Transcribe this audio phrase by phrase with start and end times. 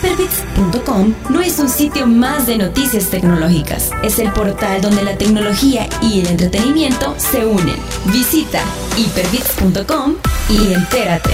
[0.00, 5.86] Hyperbits.com no es un sitio más de noticias tecnológicas, es el portal donde la tecnología
[6.00, 7.76] y el entretenimiento se unen.
[8.06, 8.62] Visita
[8.96, 10.14] hyperbits.com
[10.48, 11.30] y entérate.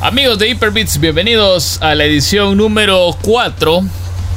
[0.00, 3.82] Amigos de Hyperbits, bienvenidos a la edición número 4,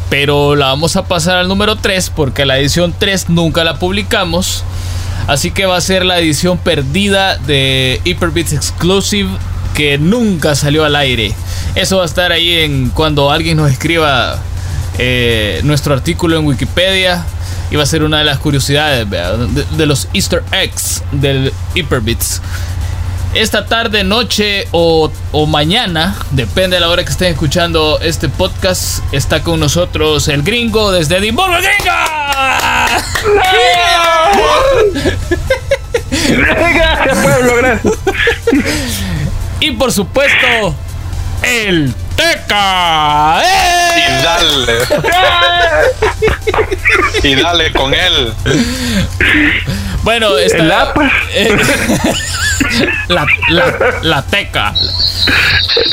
[0.10, 4.66] pero la vamos a pasar al número 3 porque la edición 3 nunca la publicamos.
[5.30, 9.30] Así que va a ser la edición perdida de Hyperbits Exclusive
[9.76, 11.36] que nunca salió al aire.
[11.76, 14.40] Eso va a estar ahí en cuando alguien nos escriba
[14.98, 17.24] eh, nuestro artículo en Wikipedia.
[17.70, 22.42] Y va a ser una de las curiosidades de, los Easter eggs del Hyperbits.
[23.34, 29.04] Esta tarde, noche o, o, mañana, depende de la hora que estén escuchando este podcast,
[29.14, 31.94] está con nosotros el gringo desde Edimburgo, gringo.
[36.74, 37.94] gracias, pueblo, gracias.
[39.60, 40.76] Y por supuesto,
[41.44, 43.42] el Teca.
[43.42, 44.04] ¡Eh!
[44.04, 44.78] Y dale.
[47.24, 48.34] y dale con él.
[50.04, 50.64] Bueno, está.
[50.64, 50.94] La,
[53.08, 54.74] la, la, la, teca.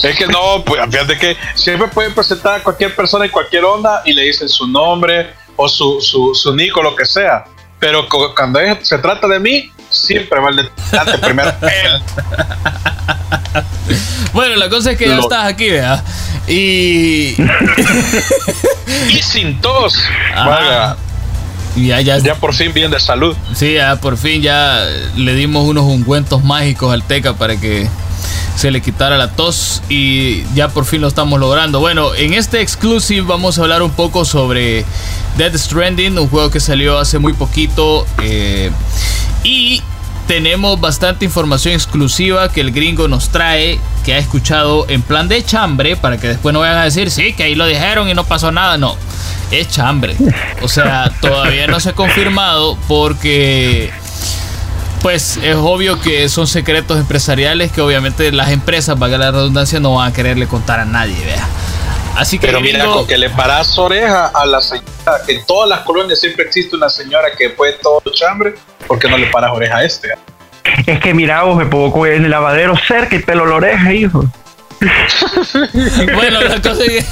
[0.03, 4.03] Es que no, pues, fíjate que siempre pueden presentar a cualquier persona en cualquier onda
[4.05, 7.45] y le dicen su nombre o su, su, su nick o lo que sea.
[7.79, 12.03] Pero cuando es, se trata de mí, siempre va el de primero él.
[14.33, 16.03] Bueno, la cosa es que ya estás aquí, ¿verdad?
[16.49, 17.37] Y.
[19.09, 19.99] y sin tos.
[20.35, 20.97] Vaya.
[21.77, 23.37] Ya, ya, ya por fin bien de salud.
[23.55, 27.87] Sí, ya por fin ya le dimos unos ungüentos mágicos al Teca para que
[28.57, 31.81] se le quitara la tos y ya por fin lo estamos logrando.
[31.81, 34.85] Bueno, en este exclusive vamos a hablar un poco sobre
[35.37, 38.71] Dead Stranding, un juego que salió hace muy poquito eh,
[39.45, 39.83] y
[40.27, 45.45] tenemos bastante información exclusiva que el gringo nos trae, que ha escuchado en plan de
[45.45, 48.25] chambre, para que después no vayan a decir, sí, que ahí lo dijeron y no
[48.25, 48.77] pasó nada.
[48.77, 48.97] No,
[49.51, 50.17] es chambre.
[50.63, 53.93] O sea, todavía no se ha confirmado porque,
[55.07, 59.95] pues es obvio que son secretos empresariales que obviamente las empresas, valga la redundancia, no
[59.95, 61.47] van a quererle contar a nadie, vea.
[62.17, 65.69] Así que Pero mira, con que le paras oreja a la señora, que en todas
[65.69, 68.57] las colonias siempre existe una señora que puede todo chambre,
[68.89, 70.09] ¿por qué no le paras oreja a este?
[70.89, 74.25] Es que mira, vos me pongo en el lavadero cerca y pelo la oreja, hijo.
[76.15, 77.05] Bueno, la cosa es que.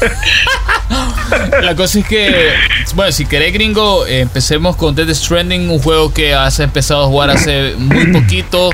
[1.63, 2.53] la cosa es que.
[2.95, 7.31] Bueno, si querés, gringo, empecemos con Dead Stranding, un juego que has empezado a jugar
[7.31, 8.71] hace muy poquito.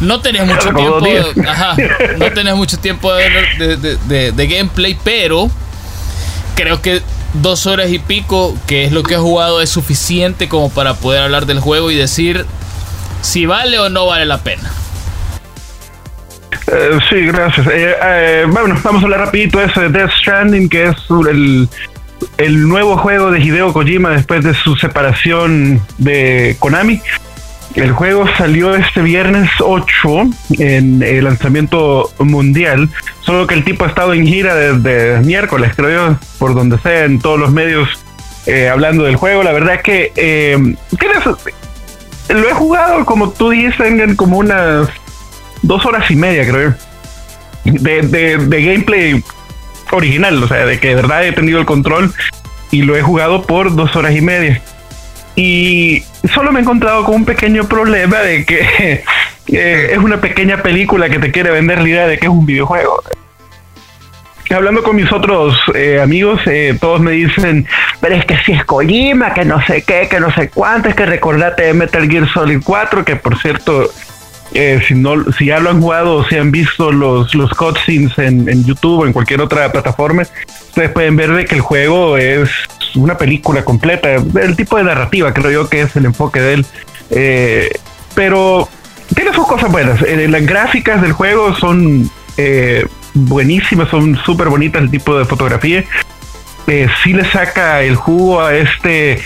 [0.00, 1.06] No tenés mucho tiempo.
[1.46, 1.76] Ajá,
[2.18, 5.50] no tenés mucho tiempo de, de, de, de, gameplay, pero
[6.56, 7.02] creo que
[7.34, 11.22] dos horas y pico, que es lo que he jugado, es suficiente como para poder
[11.22, 12.46] hablar del juego y decir
[13.20, 14.70] si vale o no vale la pena.
[16.68, 17.66] Uh, sí, gracias.
[17.66, 20.96] Eh, eh, bueno, vamos a hablar rapidito de ese Death Stranding, que es
[21.28, 21.68] el,
[22.38, 27.00] el, nuevo juego de Hideo Kojima después de su separación de Konami.
[27.74, 29.86] El juego salió este viernes 8
[30.58, 32.90] en el lanzamiento mundial,
[33.22, 37.04] solo que el tipo ha estado en gira desde miércoles, creo yo, por donde sea,
[37.04, 37.88] en todos los medios
[38.46, 39.42] eh, hablando del juego.
[39.42, 40.58] La verdad es que eh,
[42.28, 44.88] lo he jugado, como tú dices, en como unas
[45.62, 46.74] dos horas y media, creo.
[47.64, 49.22] De, de, de, gameplay
[49.92, 52.12] original, o sea, de que de verdad he tenido el control
[52.72, 54.60] y lo he jugado por dos horas y media.
[55.36, 56.02] Y
[56.34, 59.04] solo me he encontrado con un pequeño problema de que
[59.48, 62.46] eh, es una pequeña película que te quiere vender la idea de que es un
[62.46, 63.02] videojuego.
[64.50, 67.66] Hablando con mis otros eh, amigos, eh, todos me dicen,
[68.00, 70.94] pero es que si es Kojima, que no sé qué, que no sé cuánto, es
[70.94, 73.88] que recordate de Metal Gear Solid 4, que por cierto,
[74.54, 78.16] eh, si no si ya lo han jugado o si han visto los, los cutscenes
[78.18, 80.22] en, en, YouTube o en cualquier otra plataforma,
[80.68, 82.50] ustedes pueden ver de que el juego es
[82.94, 86.66] una película completa, el tipo de narrativa creo yo que es el enfoque de él.
[87.10, 87.70] Eh,
[88.14, 88.68] pero
[89.14, 90.02] tiene sus cosas buenas.
[90.02, 95.84] Eh, las gráficas del juego son eh, buenísimas, son súper bonitas el tipo de fotografía.
[97.02, 99.22] sí le saca el jugo a este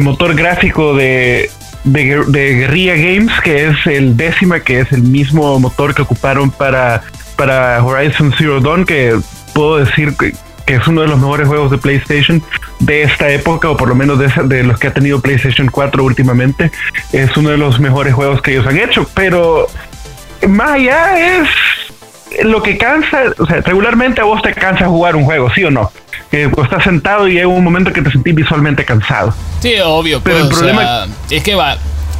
[0.00, 1.50] motor gráfico de,
[1.84, 6.50] de, de, Guerrilla Games, que es el décima, que es el mismo motor que ocuparon
[6.50, 7.02] para,
[7.36, 9.18] para Horizon Zero Dawn, que
[9.54, 10.32] puedo decir que,
[10.66, 12.42] que, es uno de los mejores juegos de PlayStation
[12.80, 16.04] de esta época, o por lo menos de, de, los que ha tenido PlayStation 4
[16.04, 16.70] últimamente.
[17.12, 19.68] Es uno de los mejores juegos que ellos han hecho, pero
[20.48, 21.48] más allá es
[22.44, 25.70] lo que cansa, o sea, regularmente a vos te cansa jugar un juego, ¿sí o
[25.70, 25.90] no?
[26.32, 29.34] que estás sentado y hay un momento que te sentís visualmente cansado.
[29.60, 31.76] Sí, obvio, pero, pues, el problema o sea, es que va.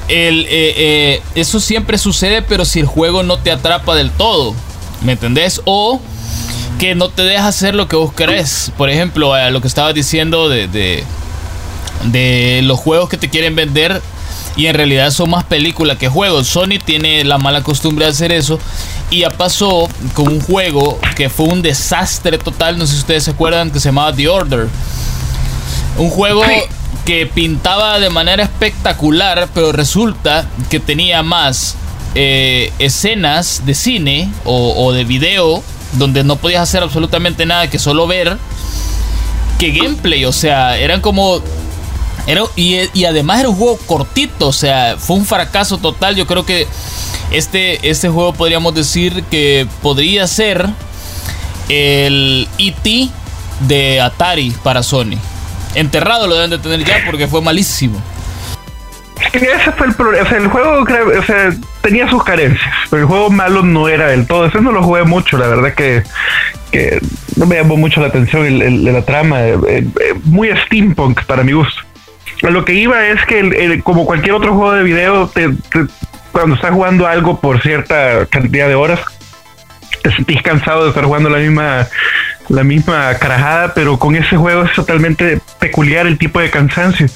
[0.09, 4.55] el, eh, eh, eso siempre sucede, pero si el juego no te atrapa del todo,
[5.03, 5.63] ¿me entendés?
[5.65, 5.99] O
[6.79, 8.71] que no te deja hacer lo que vos querés.
[8.77, 11.05] Por ejemplo, lo que estabas diciendo de, de,
[12.05, 14.03] de los juegos que te quieren vender
[14.57, 16.49] y en realidad son más películas que juegos.
[16.49, 18.59] Sony tiene la mala costumbre de hacer eso
[19.11, 23.25] y ya pasó con un juego que fue un desastre total, no sé si ustedes
[23.25, 24.69] se acuerdan, que se llamaba The Order.
[25.99, 26.43] Un juego
[27.05, 31.77] que pintaba de manera espectacular, pero resulta que tenía más
[32.15, 35.63] eh, escenas de cine o, de video
[35.95, 38.39] donde no podías hacer absolutamente nada que solo ver
[39.59, 40.25] que gameplay.
[40.25, 41.43] O sea, eran como
[42.27, 46.15] era, y, además era un juego cortito, o sea, fue un fracaso total.
[46.15, 46.67] Yo creo que
[47.31, 50.69] este, este juego podríamos decir que podría ser
[51.69, 53.09] el E.T.
[53.61, 55.19] de Atari para Sony.
[55.75, 58.01] Enterrado lo deben de tener ya porque fue malísimo.
[59.33, 60.25] Ese fue el problema.
[60.25, 64.09] O sea, el juego o sea, tenía sus carencias, pero el juego malo no era
[64.09, 64.47] del todo.
[64.47, 66.03] Ese no lo jugué mucho, la verdad que,
[66.71, 67.01] que
[67.37, 69.43] no me llamó mucho la atención el, la trama.
[69.43, 69.87] Eh, eh,
[70.25, 71.83] muy steampunk para mi gusto
[72.41, 75.31] lo que iba es que, como cualquier otro juego de video,
[76.33, 79.01] cuando estás jugando algo por cierta cantidad de horas,
[80.03, 81.87] te sentís cansado de estar jugando la misma
[82.49, 87.07] la misma carajada, pero con ese juego es totalmente peculiar el tipo de cansancio.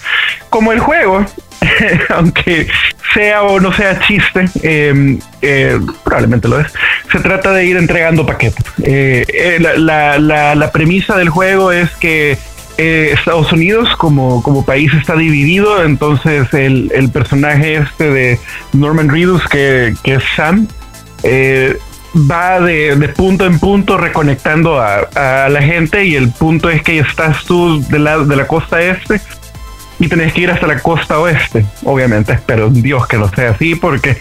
[0.50, 1.24] Como el juego,
[2.10, 2.68] aunque
[3.12, 6.72] sea o no sea chiste, em, eh, probablemente lo es,
[7.10, 8.64] se trata de ir entregando paquetes.
[8.82, 12.38] Eh, eh, la, la, la, premisa del juego es que
[12.78, 18.40] eh, Estados Unidos como, como país está dividido, entonces el, el personaje este de
[18.72, 20.68] Norman Reedus, que, que es Sam,
[21.22, 21.78] eh,
[22.30, 26.82] va de, de, punto en punto reconectando a, a, la gente y el punto es
[26.82, 29.20] que estás tú de la, de la costa este
[29.98, 33.74] y tenés que ir hasta la costa oeste, obviamente, espero Dios que lo sea así,
[33.74, 34.18] porque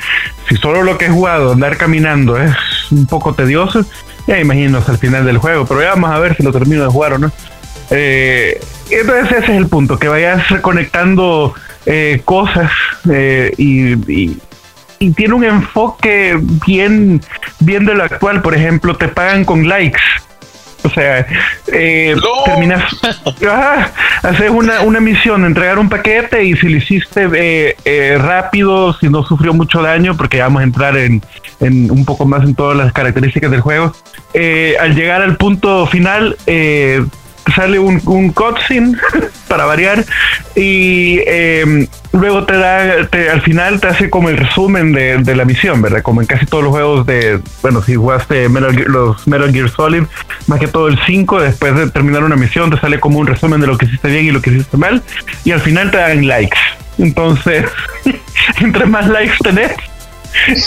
[0.47, 2.55] si solo lo que he jugado, andar caminando, es
[2.91, 3.85] un poco tedioso,
[4.27, 6.83] ya imagino hasta el final del juego, pero ya vamos a ver si lo termino
[6.83, 7.31] de jugar o no.
[7.91, 8.59] Eh,
[8.89, 11.53] entonces ese es el punto, que vayas reconectando
[11.85, 12.71] eh, cosas
[13.11, 13.95] eh, y,
[15.13, 16.35] tiene un enfoque
[16.65, 17.21] bien,
[17.59, 18.41] bien de lo actual.
[18.41, 20.01] Por ejemplo, te pagan con likes.
[20.81, 21.27] O sea,
[21.67, 22.15] eh,
[22.45, 22.83] terminas,
[24.23, 27.75] haces una, una misión, entregar un paquete y si lo hiciste
[28.17, 31.21] rápido, si no sufrió mucho daño, porque vamos a entrar en,
[31.59, 33.93] en un poco más en todas las características del juego,
[34.79, 37.05] al llegar al punto final, eh,
[37.53, 38.97] sale un, un cutscene
[39.47, 40.03] para variar
[40.55, 45.81] y em, luego te da, al final te hace como el resumen de, la misión,
[45.81, 46.01] ¿verdad?
[46.01, 50.03] Como en casi todos los juegos de, bueno, si jugaste los Metal Gear Solid,
[50.47, 53.59] más que todo el 5, después de terminar una misión te sale como un resumen
[53.61, 55.03] de lo que hiciste bien y lo que hiciste mal
[55.43, 56.57] y al final te dan likes.
[56.97, 57.65] Entonces,
[58.61, 59.71] entre más likes tenés,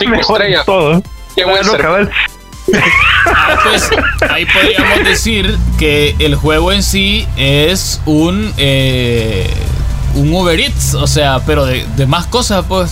[0.08, 1.02] mejor todo.
[1.34, 2.10] Qué bueno, cabal.
[3.26, 3.91] Ah, pues
[4.31, 9.50] ahí podríamos decir que el juego en sí es un eh,
[10.15, 12.91] un Uber Eats, o sea, pero de, más cosas, pues.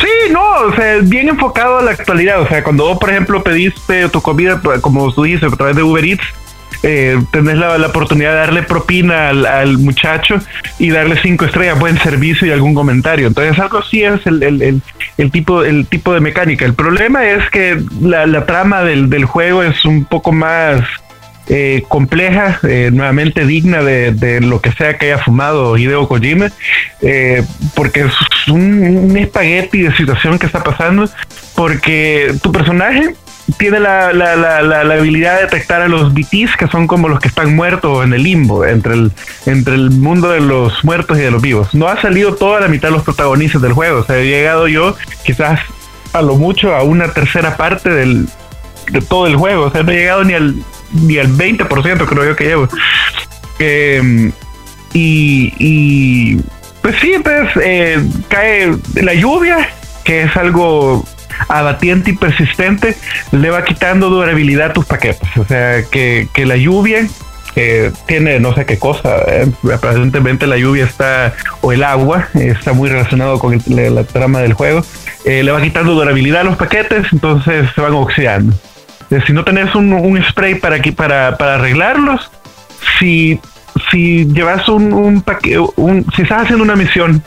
[0.00, 2.40] Sí, no, o sea, bien enfocado a la actualidad.
[2.40, 5.82] O sea, cuando vos, por ejemplo, pediste tu comida, como tú dices, a través de
[5.82, 6.24] Uber Eats,
[6.82, 10.40] eh, tenés la, oportunidad de darle propina al, muchacho
[10.78, 13.26] y darle cinco estrellas, buen servicio y algún comentario.
[13.26, 14.82] Entonces algo así es el,
[15.32, 16.64] tipo, el tipo de mecánica.
[16.64, 20.82] El problema es que la, trama del, juego es un poco más
[21.48, 26.50] eh, compleja, eh, nuevamente digna de, lo que sea que haya fumado Hideo Kojima,
[27.00, 27.42] eh,
[27.74, 31.08] porque es un espagueti de situación que está pasando,
[31.56, 33.14] porque tu personaje
[33.56, 37.18] tiene la, la, la, la, habilidad de detectar a los BTs, que son como los
[37.18, 39.12] que están muertos en el limbo, entre el,
[39.46, 41.74] entre el mundo de los muertos y de los vivos.
[41.74, 44.00] No ha salido toda la mitad de los protagonistas del juego.
[44.00, 45.60] O sea, he llegado yo quizás
[46.12, 48.28] a lo mucho a una tercera parte del,
[48.90, 49.64] de todo el juego.
[49.66, 50.54] O sea, no he llegado ni al,
[50.92, 52.68] ni al 20%, creo yo que llevo.
[53.58, 54.30] Em,
[54.92, 56.36] y,
[56.82, 59.68] pues sí, entonces eh, cae la lluvia,
[60.04, 61.04] que es algo
[61.48, 62.96] abatiente y persistente,
[63.32, 65.28] le va quitando durabilidad a tus paquetes.
[65.36, 67.06] O sea, que, la lluvia
[67.54, 69.16] que tiene no sé qué cosa.
[69.26, 69.50] ¿eh?
[69.74, 74.82] Aparentemente la lluvia está, o el agua, está muy relacionado con la, trama del juego.
[75.24, 78.54] Eh, le va quitando durabilidad a los paquetes, entonces se van oxidando.
[79.10, 82.30] Eh, si no tenés un, spray para, aquí, para, para arreglarlos,
[82.98, 83.40] si,
[83.90, 85.24] si llevas un, un,
[85.76, 87.22] un, si estás haciendo una misión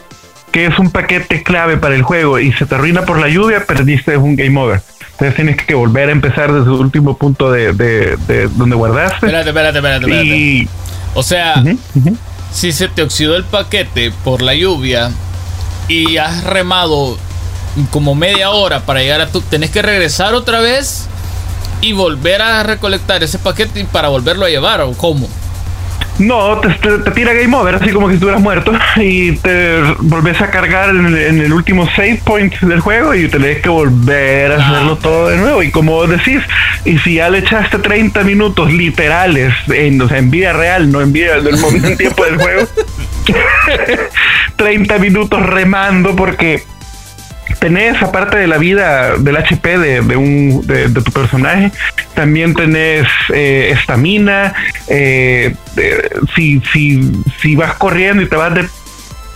[0.52, 3.64] que es un paquete clave para el juego y se te arruina por la lluvia,
[3.66, 4.82] perdiste un game over.
[5.12, 9.26] Entonces tienes que volver a empezar desde el último punto de, de, donde guardaste.
[9.26, 10.68] Espérate, espérate, espérate.
[11.14, 11.62] O sea,
[12.52, 15.10] si se te oxidó el paquete por la lluvia,
[15.88, 17.16] y has remado
[17.90, 19.40] como media hora para llegar a tu.
[19.40, 21.06] Tenés que regresar otra vez
[21.80, 25.28] y volver a recolectar ese paquete para volverlo a llevar, ¿o cómo?
[26.22, 26.68] No, te,
[27.10, 31.52] tira game over, así como que estuvieras muerto, y te volvés a cargar en el,
[31.52, 35.62] último save point del juego y tenés que volver a hacerlo todo de nuevo.
[35.62, 36.40] Y como decís,
[36.84, 41.00] y si ya le echaste 30 minutos literales, en, o sea, en vida real, no
[41.00, 42.68] en vida del momento en tiempo del juego,
[44.56, 46.62] 30 minutos remando porque
[47.58, 51.70] tenés, aparte de la vida del HP de, un, de, tu personaje,
[52.14, 54.54] también tenés eh, estamina.
[54.88, 55.54] Eh,
[56.34, 58.68] si, si, si vas corriendo y te vas de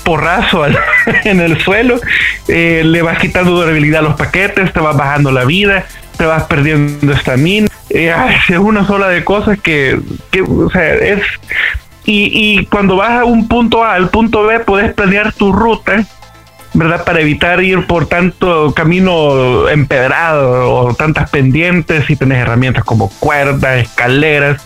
[0.04, 0.64] porrazo
[1.25, 2.00] en el suelo,
[2.48, 5.84] eh, le vas quitando durabilidad a los paquetes, te vas bajando la vida,
[6.16, 7.68] te vas perdiendo estamina.
[7.88, 11.22] es una sola de cosas que, que o sea, es...
[12.08, 16.06] Y, y cuando vas a un punto A al punto B, puedes planear tu ruta
[16.76, 17.04] ¿verdad?
[17.04, 23.83] Para evitar ir por tanto camino empedrado o tantas pendientes y tenés herramientas como cuerdas,
[23.83, 24.64] escaleras.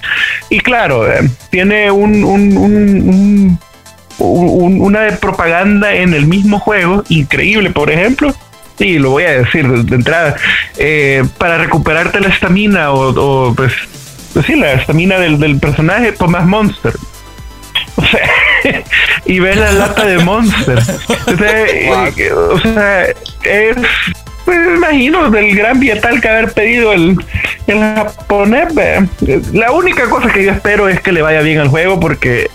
[0.51, 3.59] Y claro, eh, tiene un, un,
[4.19, 8.35] una propaganda en el mismo juego, increíble, por ejemplo.
[8.77, 10.37] Sí, lo voy a decir de, entrada.
[10.79, 13.73] Eh, para recuperarte la estamina o, pues,
[14.47, 16.95] sí, la estamina del, del personaje, tomas Monster.
[17.97, 18.21] O sea,
[19.27, 20.79] y ves la lata de Monster.
[22.51, 23.77] O sea, es,
[24.45, 27.17] pues, me imagino, del gran Vietal que haber pedido el,
[27.67, 28.75] el japonés.
[29.53, 32.51] La única cosa que yo espero es que le vaya bien al juego porque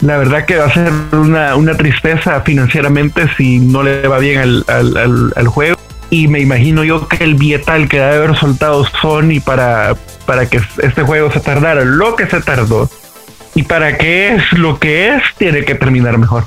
[0.00, 4.38] la verdad que va a ser una, una tristeza financieramente si no le va bien
[4.38, 5.76] al, al, al, juego.
[6.10, 9.94] Y me imagino yo que el Vietal que debe haber soltado Sony para,
[10.26, 12.88] para que este juego se tardara lo que se tardó
[13.58, 16.44] y para qué es lo que es, tiene que terminar mejor.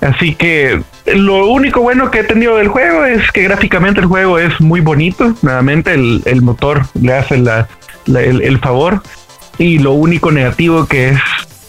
[0.00, 4.38] Así que lo único bueno que he tenido del juego es que gráficamente el juego
[4.38, 5.34] es muy bonito.
[5.42, 9.02] Nuevamente el, el motor le hace el, el, favor.
[9.58, 11.20] Y lo único negativo que es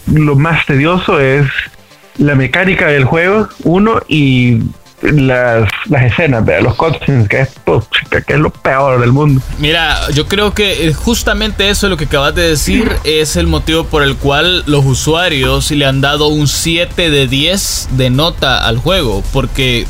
[0.06, 1.46] lo más tedioso es
[2.16, 4.62] la mecánica del juego, uno, y
[5.02, 7.50] las, las escenas, los cutscenes, que es,
[8.26, 9.40] que es lo peor del mundo.
[9.58, 14.02] Mira, yo creo que justamente eso, lo que acabas de decir, es el motivo por
[14.02, 19.22] el cual los usuarios le han dado un 7 de 10 de nota al juego,
[19.32, 19.86] porque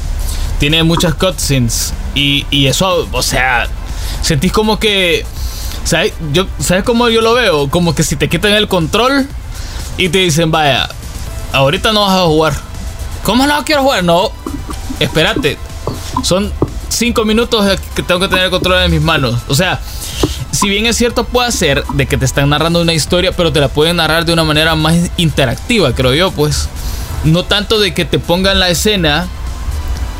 [0.59, 3.69] tiene muchas cutscenes y, y eso, o sea,
[4.23, 5.25] sentís como que...
[5.85, 6.13] ¿Sabes?
[6.35, 7.71] Yo, ¿Sabes cómo yo lo veo?
[7.71, 9.27] Como que si te quitan el control
[9.97, 10.87] y te dicen, vaya,
[11.53, 12.53] ahorita no vas a jugar.
[13.23, 14.05] ¿Cómo no quiero jugar?
[14.05, 14.31] No,
[15.01, 15.59] espérate,
[16.23, 16.53] son
[16.89, 19.37] cinco minutos que tengo que tener el control en mis manos.
[19.49, 19.81] O sea,
[20.51, 23.61] si bien es cierto, puede ser de que te están narrando una historia, pero te
[23.61, 26.69] la pueden narrar de una manera más interactiva, creo yo, pues.
[27.25, 29.29] No tanto de que te pongan la escena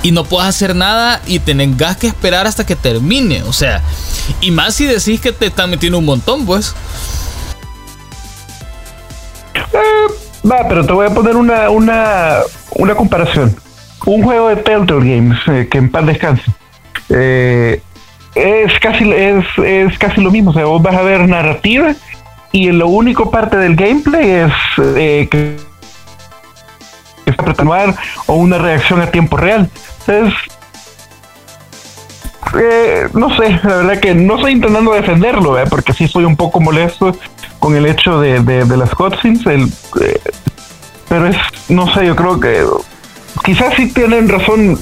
[0.03, 3.43] y no puedas hacer nada y tengas que esperar hasta que termine.
[3.45, 3.83] O sea,
[4.41, 6.75] y más si decís que te están metiendo un montón, pues.
[9.55, 13.57] Eh, va, pero te voy a poner una, una, una comparación
[14.09, 16.51] un juego de Telltale Games, eh, que en paz descanse.
[17.11, 17.81] Eh,
[18.35, 21.95] es casi es, es, casi lo mismo, o sea, vos vas a ver narrativa
[22.53, 24.53] y lo único parte del gameplay es
[24.97, 25.57] eh, que
[27.27, 27.95] es apretar
[28.27, 29.69] o una reacción a tiempo real.
[30.07, 30.35] Entonces,
[32.59, 36.61] eh, no sé, la verdad que no estoy intentando defenderlo, porque sí estoy un poco
[36.61, 37.15] molesto
[37.59, 39.71] con el hecho de, de, las cutscenes, el,
[41.09, 41.37] pero es,
[41.69, 42.65] no sé, yo creo que
[43.45, 44.79] quizás sí tienen razón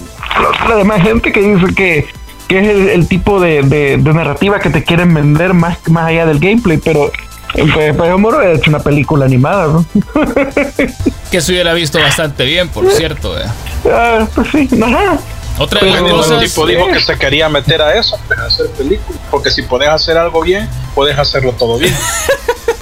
[0.68, 2.08] la demás gente que dice que,
[2.48, 6.78] que es el, tipo de, narrativa que te quieren vender más, más allá del gameplay,
[6.78, 7.10] pero
[7.54, 9.86] pues, pues Moro ha hecho una película animada, ¿no?
[11.30, 13.38] que se hubiera visto bastante bien, por cierto.
[13.38, 13.44] Eh.
[13.90, 15.18] Ah, pues sí, ajá.
[15.58, 16.42] Otra de las cosas.
[16.42, 19.20] El tipo dijo que se quería meter a eso, pero hacer películas.
[19.30, 21.94] Porque si puedes hacer algo bien, puedes hacerlo todo bien.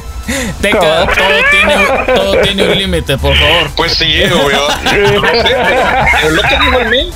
[0.60, 1.06] Teca, todo
[1.50, 1.74] tiene,
[2.14, 3.70] todo tiene un límite, por favor.
[3.76, 4.60] Pues sí, obvio.
[6.30, 7.12] lo que dijo el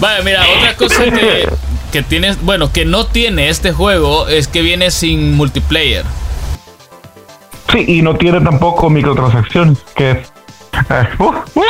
[0.00, 1.48] Vale, mira, otra cosa que,
[1.92, 6.04] que tienes, bueno, que no tiene este juego es que viene sin multiplayer.
[7.72, 10.18] Sí, y no tiene tampoco microtransacciones, que es...
[10.90, 11.64] Eh, uh, uh,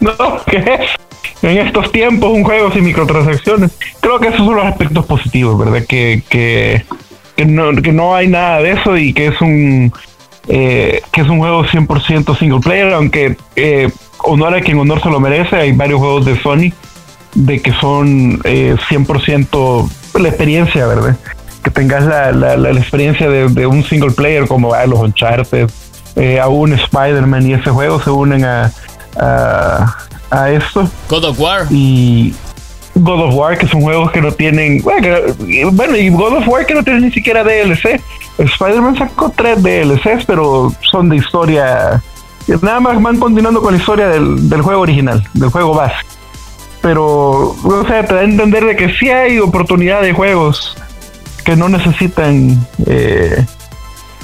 [0.00, 0.90] no, ¿qué es?
[1.42, 3.72] En estos tiempos un juego sin microtransacciones.
[4.00, 5.84] Creo que esos son los aspectos positivos, ¿verdad?
[5.88, 6.84] Que, que,
[7.34, 9.92] que, no, que no hay nada de eso y que es un
[10.48, 15.08] eh, que es un juego 100% single player, aunque eh, honor a quien honor se
[15.08, 16.72] lo merece, hay varios juegos de Sony
[17.34, 21.16] de que son eh, 100% la experiencia, ¿verdad?
[21.62, 25.70] Que tengas la, la, experiencia de, un single player como a los Uncharted,
[26.16, 28.72] eh, a un Spider-Man y ese juego se unen a,
[29.16, 30.90] a esto.
[31.08, 31.66] God of War.
[31.70, 32.34] Y
[32.94, 34.82] God of War, que son juegos que no tienen.
[34.82, 38.00] Bueno, y God of War que no tiene ni siquiera DLC.
[38.38, 42.02] Spider-Man sacó tres DLCs, pero son de historia.
[42.60, 45.96] Nada más van continuando con la historia del, del juego original, del juego base.
[46.80, 50.76] Pero, o sea, te da a entender de que sí hay oportunidad de juegos
[51.44, 53.44] que no necesitan eh,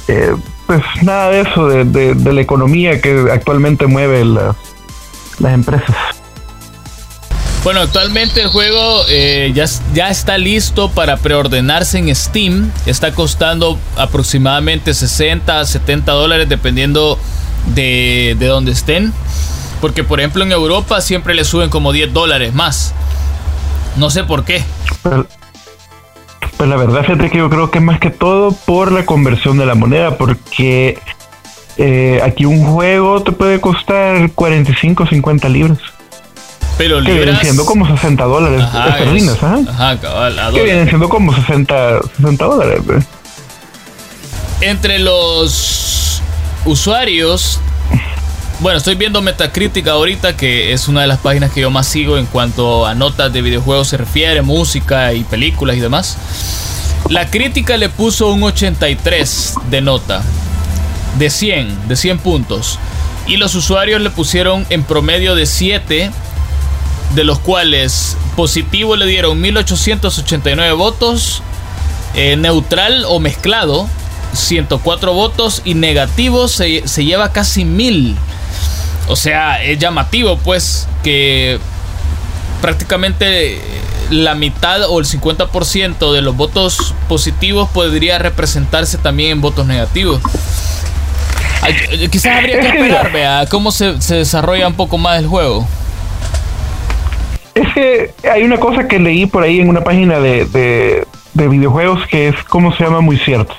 [0.09, 0.35] eh,
[0.67, 4.55] pues nada de eso, de, la economía que actualmente mueve las
[5.41, 5.97] empresas.
[7.69, 12.73] Bueno, actualmente el juego eh, ya, ya está listo para preordenarse en Steam.
[12.87, 17.19] Está costando aproximadamente 60 a 70 dólares dependiendo
[17.75, 19.13] de, de donde estén.
[19.83, 22.95] Porque por ejemplo en Europa siempre le suben como 10 dólares más.
[23.97, 24.65] No sé por qué.
[25.03, 29.67] Pues la verdad es que yo creo que más que todo por la conversión de
[29.67, 30.99] la moneda, porque
[31.77, 35.98] eh, aquí un juego te puede costar 45 o 50 libras.
[36.79, 38.97] Pero que vienen siendo como 60 dólares ajá,
[39.69, 40.01] ajá.
[40.01, 42.83] cabal, que vienen siendo como 60, 60 dólares.
[44.61, 46.23] Entre los
[46.65, 47.61] usuarios
[48.61, 52.19] bueno, estoy viendo Metacritic ahorita, que es una de las páginas que yo más sigo
[52.19, 56.17] en cuanto a notas de videojuegos se refiere, música y películas y demás.
[57.09, 60.23] La crítica le puso un 83 de nota,
[61.21, 62.81] de 100, de 100 puntos.
[63.29, 66.11] Y los usuarios le pusieron en promedio de 7,
[67.15, 71.43] de los cuales positivo le dieron 1889 votos,
[72.15, 73.89] eh, neutral o mezclado
[74.33, 78.17] 104 votos y negativo se, se lleva casi 1000.
[79.09, 81.59] O sea, es llamativo pues que
[82.61, 83.61] prácticamente
[84.11, 90.21] la mitad o el 50% de los votos positivos podría representarse también en votos negativos.
[92.11, 95.67] Quizás habría que esperar, vea, cómo se, desarrolla un poco más el juego.
[97.59, 102.07] Es que hay una cosa que leí por ahí en una página de, de videojuegos
[102.07, 103.01] que es, como se llama?
[103.01, 103.55] Muy cierto.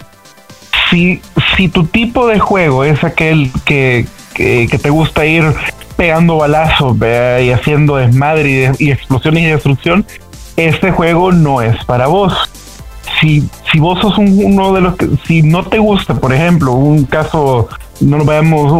[0.89, 1.21] Si,
[1.55, 5.43] si tu tipo de juego es aquel que, que, te gusta ir
[5.95, 10.05] pegando balazos y haciendo desmadre y, explosiones y destrucción,
[10.55, 12.33] este juego no es para vos.
[13.19, 17.05] Si, si vos sos uno de los que, si no te gusta, por ejemplo, un
[17.05, 17.67] caso,
[18.01, 18.71] no lo veamos,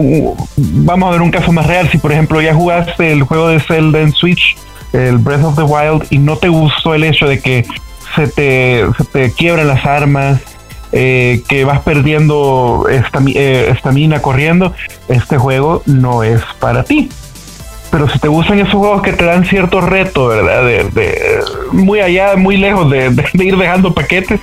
[0.58, 3.60] vamos a ver un caso más real, si por ejemplo ya jugaste el juego de
[3.60, 4.55] Zelda en Switch,
[4.93, 7.65] el Breath of the Wild, y no te gustó el hecho de que
[8.15, 10.41] se te, se te quiebran las armas,
[10.91, 14.73] eh, que vas perdiendo eh, estamina corriendo,
[15.08, 17.10] este juego no es para ti.
[17.91, 20.63] Pero si te gustan esos juegos que te dan cierto reto, ¿verdad?
[20.63, 21.39] De,
[21.71, 24.39] muy allá, muy lejos de, ir dejando paquetes.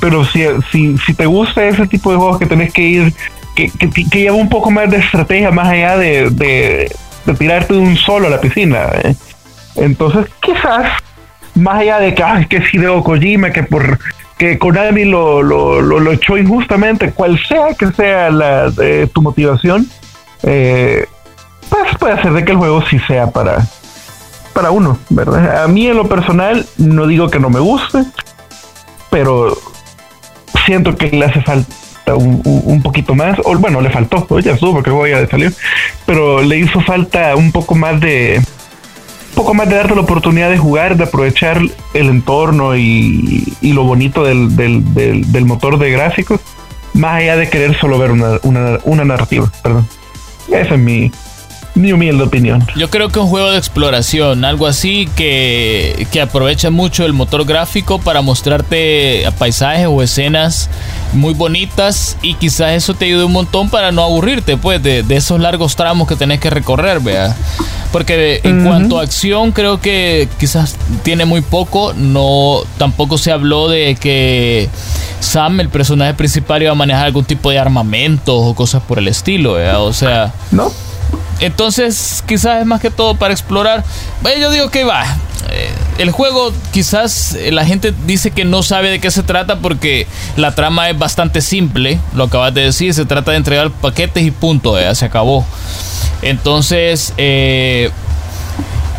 [0.00, 3.12] Pero si, si, si, te gusta ese tipo de juegos que tenés que ir,
[3.54, 6.90] que, que, lleva un poco más de estrategia, más allá de, de,
[7.38, 8.88] tirarte de un solo a la piscina.
[9.04, 9.14] ¿eh?
[9.80, 10.92] Entonces, quizás,
[11.54, 13.98] más allá de que, ay, que es Hideo Kojima, que por
[14.36, 18.72] que Konami lo, lo, lo, echó injustamente, cual sea que sea la,
[19.12, 19.86] tu motivación,
[20.42, 21.04] eh,
[21.68, 23.58] pues puede ser de que el juego sí sea para,
[24.54, 25.64] para uno, ¿verdad?
[25.64, 28.02] A mí en lo personal no digo que no me guste,
[29.10, 29.58] pero
[30.64, 34.72] siento que le hace falta un, un, poquito más, o bueno, le faltó, ya estuvo
[34.72, 35.50] porque el juego ya salió,
[36.06, 38.40] pero le hizo falta un poco más de
[39.40, 41.62] poco más de darte la oportunidad de jugar, de aprovechar
[41.94, 46.42] el entorno y, lo bonito del, del, motor de gráficos,
[46.92, 49.50] más allá de querer solo ver una, una, una narrativa.
[49.62, 49.88] Perdón.
[50.48, 51.10] Esa es mi,
[51.74, 52.66] mi humilde opinión.
[52.76, 57.44] Yo creo que un juego de exploración, algo así que, que aprovecha mucho el motor
[57.44, 60.68] gráfico para mostrarte paisajes o escenas
[61.12, 65.16] muy bonitas y quizás eso te ayude un montón para no aburrirte pues de, de
[65.16, 67.36] esos largos tramos que tenés que recorrer, vea.
[67.92, 73.68] Porque en cuanto a acción creo que quizás tiene muy poco, no tampoco se habló
[73.68, 74.68] de que
[75.18, 79.08] Sam, el personaje principal, iba a manejar algún tipo de armamento o cosas por el
[79.08, 79.54] estilo,
[79.84, 80.70] o sea, no.
[81.40, 83.84] Entonces, quizás es más que todo para explorar.
[84.38, 85.04] yo digo que va.
[85.50, 89.58] Eh, el juego quizás eh, la gente dice que no sabe de qué se trata
[89.58, 94.22] porque la trama es bastante simple, lo acabas de decir, se trata de entregar paquetes
[94.22, 95.46] y punto, ya se acabó.
[96.22, 97.90] Entonces, eh,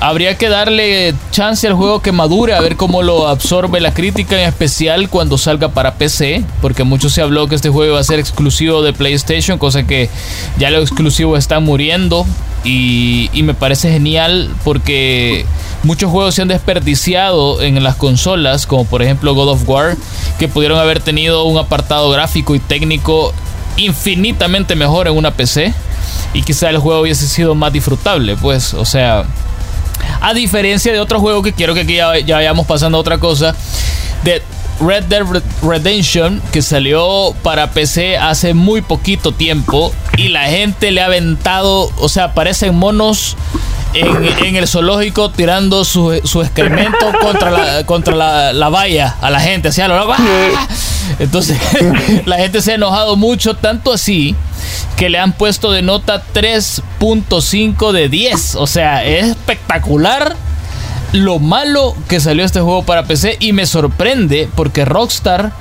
[0.01, 4.35] habría que darle chance al juego que madure, a ver cómo lo absorbe la crítica,
[4.41, 8.03] en especial cuando salga para PC, porque mucho se habló que este juego va a
[8.03, 10.09] ser exclusivo de PlayStation, cosa que
[10.57, 12.25] ya lo exclusivo está muriendo.
[12.63, 15.45] Y me parece genial porque
[15.83, 19.97] muchos juegos se han desperdiciado en las consolas, como por ejemplo God of War,
[20.37, 23.33] que pudieron haber tenido un apartado gráfico y técnico
[23.77, 25.73] infinitamente mejor en una PC
[26.33, 29.25] y quizá el juego hubiese sido más disfrutable, pues, o sea,
[30.19, 33.17] A diferencia de otro juego que quiero que aquí ya, ya vayamos pasando a otra
[33.17, 33.55] cosa,
[34.23, 34.41] de
[34.81, 35.23] Red Dead
[35.61, 41.91] Redemption, que salió para PC hace muy poquito tiempo y la gente le ha aventado,
[41.97, 43.37] o sea, parecen monos
[43.93, 49.81] en, el zoológico tirando su, excremento contra la, contra la, valla a la gente, así
[49.81, 50.15] lo
[51.19, 51.59] Entonces,
[52.25, 54.35] la gente se ha enojado mucho, tanto así
[54.97, 58.55] que le han puesto de nota 3.5 de 10.
[58.55, 60.35] O sea, es espectacular
[61.13, 65.51] lo malo que salió este juego para PC y me sorprende porque Rockstar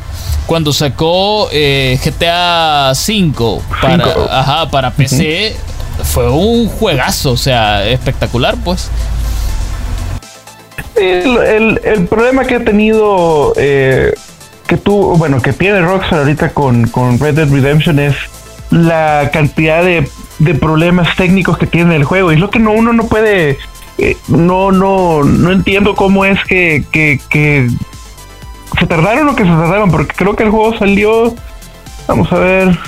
[0.47, 5.57] cuando sacó eh, GTA V para, para PC
[6.05, 8.91] fue un juegazo, o sea, espectacular pues.
[10.97, 14.13] El, problema que ha tenido, eh,
[14.67, 18.17] que tú, bueno, que tiene Rockstar ahorita con, con Red Dead Redemption es
[18.71, 22.31] la cantidad de, de problemas técnicos que tiene el juego.
[22.31, 23.59] Y es lo que no, uno no puede
[24.29, 27.69] no, no, no entiendo cómo es que, que,
[28.79, 31.35] se tardaron o que se tardaron, porque creo que el juego salió,
[32.07, 32.79] vamos a ver,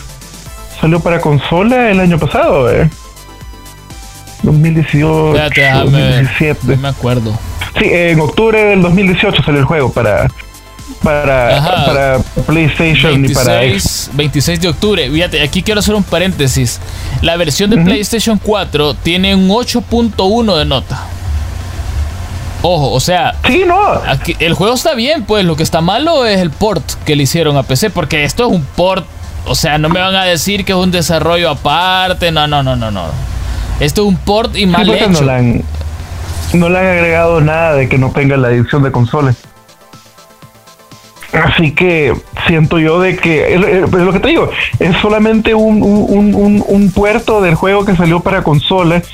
[0.81, 2.89] salió para consola el año pasado, eh.
[4.43, 5.39] 2018,
[5.85, 6.59] 2017.
[6.65, 7.39] No me acuerdo.
[7.79, 10.29] Sí, en octubre del 2018 salió el juego para,
[11.03, 13.61] para, para PlayStation y para
[14.13, 15.11] 26 de octubre.
[15.11, 16.81] Fíjate, aquí quiero hacer un paréntesis.
[17.21, 21.07] La versión de PlayStation 4 tiene un 8.1 de nota.
[22.63, 24.01] Ojo, o sea, sí, no.
[24.39, 27.57] el juego está bien, pues lo que está malo es el port que le hicieron
[27.57, 29.05] a PC, porque esto es un port,
[29.47, 32.77] o sea, no me van a decir que es un desarrollo aparte, no, no, no,
[32.77, 33.07] no, no.
[33.81, 35.09] Esto es un port y mal hecho.
[35.09, 35.65] No le, han,
[36.55, 39.35] no le han agregado nada de que no tenga la edición de consolas.
[41.33, 42.15] Así que
[42.47, 47.85] siento yo de que, es, lo que te digo, es solamente un, puerto del juego
[47.87, 49.05] que salió para consolas,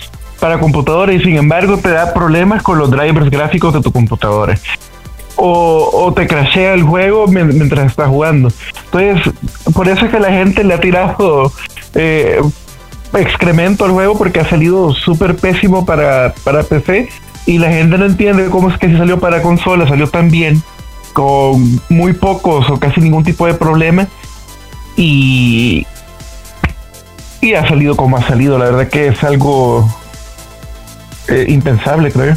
[0.41, 4.59] para computadores, y sin embargo te da problemas con los drivers gráficos de tu computadora.
[5.37, 8.49] O, te crashea el juego mientras estás jugando.
[8.87, 9.33] Entonces,
[9.73, 11.53] por eso es que la gente le ha tirado
[11.95, 12.41] eh,
[13.15, 17.09] excremento al juego porque ha salido súper pésimo para, para PC
[17.47, 20.61] y la gente no entiende cómo es que si salió para consola, salió tan bien
[21.19, 24.07] con muy pocos o casi ningún tipo de problema
[24.97, 25.85] y
[27.41, 28.57] y ha salido como ha salido.
[28.57, 29.93] La verdad que es algo
[31.27, 32.37] eh, impensable creo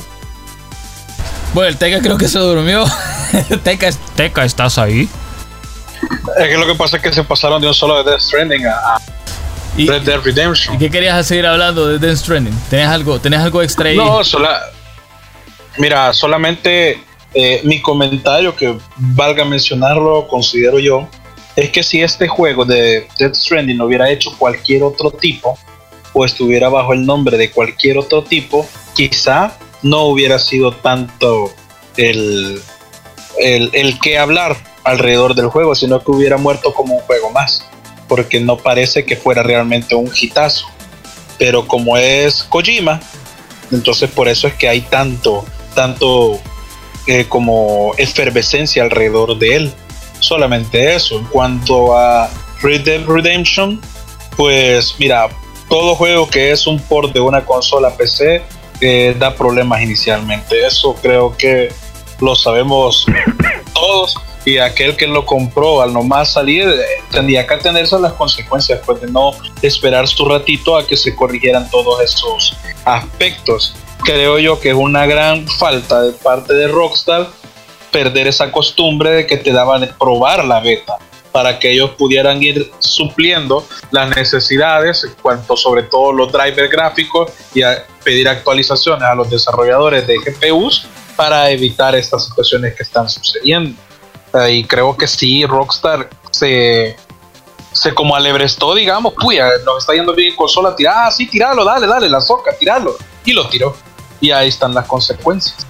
[1.53, 2.83] bueno el Teca creo que se durmió.
[3.63, 5.07] Teca, Teca estás ahí
[6.39, 8.65] es que lo que pasa es que se pasaron de un solo de Death Stranding
[8.65, 8.97] a,
[9.77, 10.73] Red Dead Redemption.
[10.73, 12.59] ¿y qué querías seguir hablando de Death Stranding?
[12.67, 13.95] ¿tenés algo, tenés algo extra ahí?
[13.95, 14.59] no sola,
[15.77, 21.07] mira solamente eh, mi comentario, que valga mencionarlo, considero yo,
[21.55, 25.57] es que si este juego de Death Stranding lo hubiera hecho cualquier otro tipo,
[26.13, 31.51] o estuviera bajo el nombre de cualquier otro tipo, quizá no hubiera sido tanto
[31.97, 32.61] el,
[33.39, 37.65] el, el que hablar alrededor del juego, sino que hubiera muerto como un juego más,
[38.07, 40.67] porque no parece que fuera realmente un hitazo.
[41.37, 42.99] Pero como es Kojima,
[43.71, 46.39] entonces por eso es que hay tanto, tanto
[47.07, 49.73] eh, como efervescencia alrededor de él.
[50.19, 51.17] Solamente eso.
[51.17, 52.29] En cuanto a
[52.61, 53.81] Red Dead Redemption,
[54.37, 55.29] pues mira,
[55.69, 58.43] todo juego que es un port de una consola PC
[58.81, 60.65] eh, da problemas inicialmente.
[60.65, 61.71] Eso creo que
[62.19, 63.05] lo sabemos
[63.73, 64.15] todos.
[64.43, 66.67] Y aquel que lo compró al nomás salir
[67.11, 71.15] tendría que atenerse a las consecuencias, pues de no esperar su ratito a que se
[71.15, 73.75] corrigieran todos esos aspectos
[74.13, 77.29] creo yo que es una gran falta de parte de Rockstar
[77.91, 80.97] perder esa costumbre de que te daban probar la beta
[81.31, 87.31] para que ellos pudieran ir supliendo las necesidades en cuanto sobre todo los drivers gráficos
[87.53, 87.61] y
[88.03, 93.79] pedir actualizaciones a los desarrolladores de GPUs para evitar estas situaciones que están sucediendo.
[94.49, 96.97] Y creo que sí, Rockstar se,
[97.71, 101.63] se como alebrestó, digamos, puya, nos está yendo bien en consola, tira, ah, sí, tiralo,
[101.63, 102.97] dale, dale, la soca, tiralo.
[103.23, 103.75] Y lo tiró
[104.21, 105.65] y ahí están las consecuencias.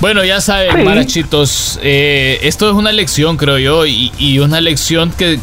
[0.00, 5.38] Bueno, ya saben, marachitos, eh, esto es una lección, creo yo, y, una lección que,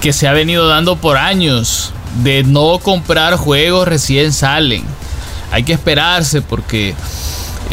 [0.00, 4.84] que, se ha venido dando por años, de no comprar juegos recién salen.
[5.52, 6.94] Hay que esperarse porque...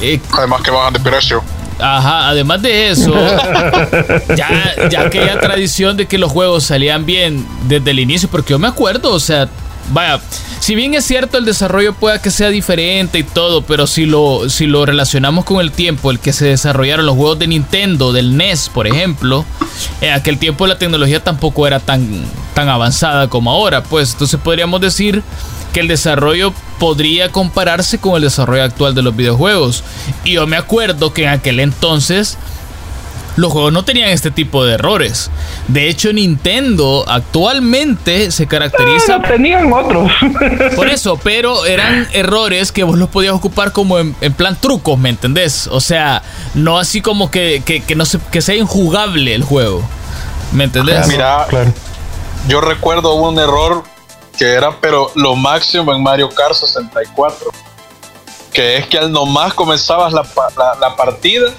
[0.02, 1.42] Eh, además que bajan de precio.
[1.80, 3.14] Ajá, además de eso,
[4.36, 8.60] ya, ya aquella tradición de que los juegos salían bien desde el inicio, porque yo
[8.60, 9.48] me acuerdo, o sea,
[9.90, 10.22] vaya,
[10.60, 14.50] si bien es cierto el desarrollo pueda que sea diferente y todo, pero si lo,
[14.50, 18.38] si lo relacionamos con el tiempo, el que se desarrollaron los juegos de Nintendo, del
[18.38, 19.46] NES, por ejemplo,
[20.02, 24.82] en aquel tiempo la tecnología tampoco era tan, tan avanzada como ahora, pues entonces podríamos
[24.82, 25.24] decir
[25.74, 29.84] que el desarrollo podría compararse con el desarrollo actual de los videojuegos.
[30.24, 32.38] Y yo me acuerdo que en aquel entonces
[33.38, 35.30] los juegos no tenían este tipo de errores.
[35.68, 39.22] De hecho, Nintendo actualmente se caracteriza.
[39.22, 40.12] tenían otros.
[40.76, 45.10] por eso, pero eran errores que vos los podías ocupar como en, plan trucos, ¿me
[45.10, 45.68] entendés?
[45.68, 46.24] O sea,
[46.56, 47.62] no así como que,
[47.96, 49.84] no que sea injugable el juego.
[50.52, 51.08] ¿Me entendés?
[51.08, 51.46] Mira,
[52.48, 53.84] yo recuerdo un error
[54.36, 57.52] que era, pero lo máximo en Mario Kart 64.
[58.52, 60.26] Que es que al nomás comenzabas la,
[60.82, 61.54] la partida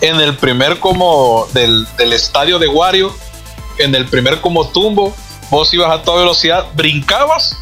[0.00, 3.14] en el primer como del, estadio de Wario,
[3.78, 5.14] en el primer como tumbo,
[5.50, 7.56] vos ibas a toda velocidad, brincabas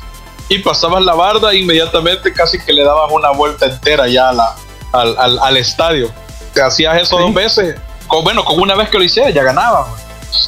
[0.48, 4.54] y pasabas la barda e inmediatamente casi que le dabas una vuelta entera ya la,
[4.92, 6.12] al, estadio.
[6.54, 7.76] Te hacías eso dos veces.
[8.06, 9.88] Con, bueno, con una vez que lo hicieras ya ganabas.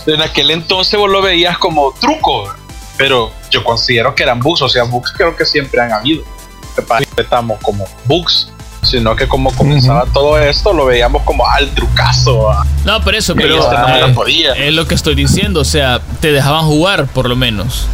[0.06, 2.52] En aquel entonces vos lo veías como truco,
[2.96, 6.24] pero yo considero que eran bugs, o sea, bugs creo que siempre han habido.
[7.16, 8.50] Estamos como bugs
[8.90, 12.50] sino que como comenzaba todo esto, lo veíamos como al trucazo.
[12.84, 17.06] No, por eso, pero este es lo que estoy diciendo, o sea, te dejaban jugar
[17.06, 17.86] por lo menos.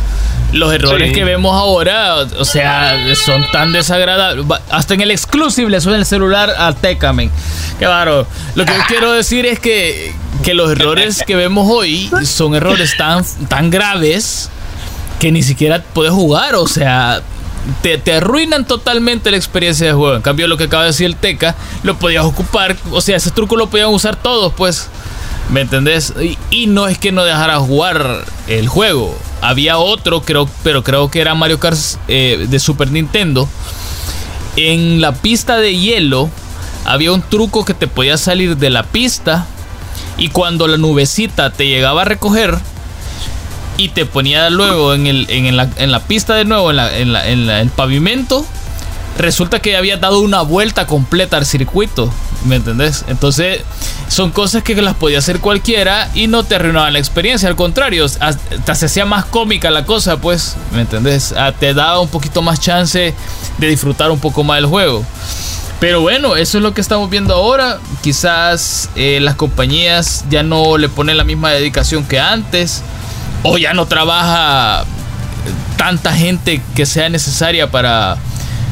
[0.53, 4.47] Los errores que vemos ahora, o sea, son tan desagradables.
[4.71, 7.31] Hasta en el exclusive le suena el celular a Tecamen.
[7.79, 8.27] Qué baro.
[8.55, 13.25] Lo que quiero decir es que, que los errores que vemos hoy son errores tan,
[13.49, 14.49] tan graves
[15.19, 16.55] que ni siquiera puedes jugar.
[16.55, 17.21] O sea,
[17.83, 20.17] te, arruinan totalmente la experiencia de juego.
[20.17, 23.31] En cambio, lo que acaba de decir el Teca, lo podías ocupar, o sea, ese
[23.31, 24.89] truco lo podían usar todos, pues.
[25.51, 26.13] ¿Me entendés?
[26.51, 29.17] Y, no es que no dejara jugar el juego.
[29.43, 33.49] Había otro, creo, pero creo que era Mario Kart eh, de Super Nintendo.
[34.57, 36.31] En la pista de hielo
[36.85, 39.47] había un truco que te podía salir de la pista
[40.19, 42.59] y cuando la nubecita te llegaba a recoger,
[43.77, 46.77] y te ponía luego en, el, en, la, en la pista de nuevo, en,
[47.13, 48.45] la, en, el pavimento,
[49.19, 52.11] resulta que había dado una vuelta completa al circuito.
[52.45, 53.05] ¿Me entendés?
[53.09, 53.63] Entonces,
[54.09, 57.49] son cosas que las podía hacer cualquiera y no te arruinaban la experiencia.
[57.49, 60.57] Al contrario, hasta se hacía más cómica la cosa, pues.
[60.73, 61.33] ¿Me entendés?
[61.37, 63.15] Ah, te daba un poquito más chance
[63.59, 65.05] de disfrutar un poco más del juego.
[65.81, 67.79] Pero bueno, eso es lo que estamos viendo ahora.
[68.03, 72.83] Quizás eh, las compañías ya no le ponen la misma dedicación que antes
[73.43, 74.85] o ya no trabaja
[75.77, 78.17] tanta gente que sea necesaria para,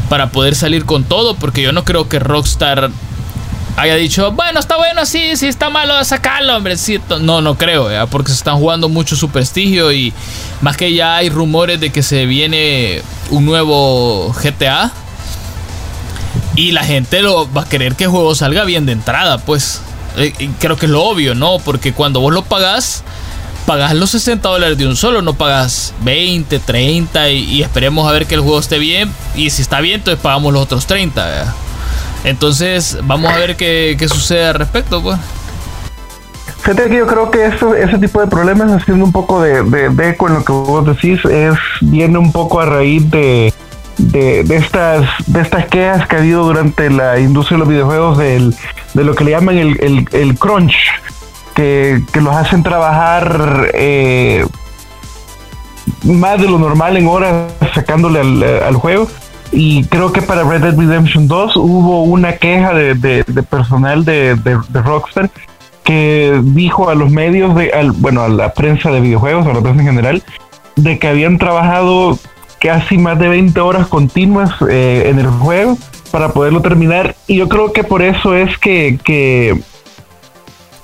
[0.08, 2.90] para poder salir con todo, porque yo no creo que Rockstar
[3.76, 6.76] haya dicho, bueno, está bueno, sí, sí, está malo, sacarlo, hombre.
[7.20, 10.12] No, no creo, porque se están jugando mucho su prestigio y
[10.60, 14.92] más que ya hay rumores de que se viene un nuevo GTA.
[16.56, 19.80] Y la gente lo va a querer que el juego salga bien de entrada, pues.
[20.16, 21.58] Eh, creo que es lo obvio, ¿no?
[21.58, 23.02] Porque cuando vos lo pagás,
[23.66, 28.26] pagas los 60 dólares de un solo, no pagas 20, 30 y, esperemos a ver
[28.26, 29.10] que el juego esté bien.
[29.34, 31.54] Y si está bien, entonces pagamos los otros 30.
[32.24, 35.18] Entonces, vamos a ver qué, sucede al respecto, pues.
[36.60, 40.28] Fíjate que yo creo que ese tipo de problemas, haciendo un poco de, de, eco
[40.28, 43.52] en lo que vos decís, es viene un poco a raíz de,
[43.98, 48.54] de, estas de estas quejas que ha habido durante la industria de los videojuegos del,
[48.94, 50.74] de lo que le llaman el, el, el crunch,
[51.54, 54.44] que, los hacen trabajar eh,
[56.02, 59.08] más de lo normal en horas sacándole al, juego.
[59.52, 64.36] Y creo que para Red Dead Redemption 2 hubo una queja de, personal de,
[64.72, 65.30] Rockstar
[65.84, 69.80] que dijo a los medios, de, bueno, a la prensa de videojuegos, a la prensa
[69.80, 70.22] en general,
[70.76, 72.18] de que habían trabajado
[72.58, 75.76] casi más de 20 horas continuas eh, en el juego
[76.10, 77.14] para poderlo terminar.
[77.26, 79.60] Y yo creo que por eso es que, que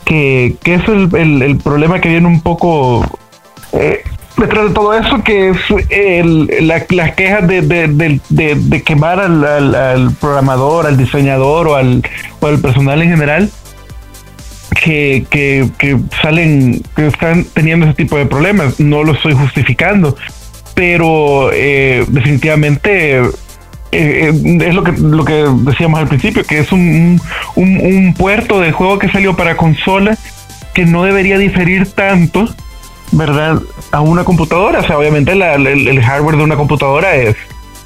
[0.05, 3.05] que, es el, problema que viene un poco
[3.73, 4.03] eh,
[4.37, 6.85] detrás de todo eso, que es las
[7.15, 12.03] quejas de, quemar al, programador, al diseñador o al,
[12.63, 13.51] personal en general.
[14.83, 18.81] Que, salen, que están teniendo ese tipo de problemas.
[18.81, 20.17] No lo estoy justificando,
[20.75, 23.21] pero eh, definitivamente
[23.93, 27.21] eh, es lo que, lo que decíamos al principio, que es un,
[27.57, 30.17] un, puerto de juego que salió para consola
[30.75, 32.49] que no debería diferir tanto,
[33.11, 33.61] ¿verdad?
[33.91, 34.81] A una computadora.
[34.81, 37.37] O sea, obviamente el, hardware de una computadora es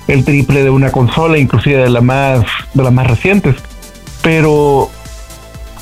[0.06, 3.56] el triple de una consola, inclusive de, la más, de las más recientes.
[4.22, 4.90] Pero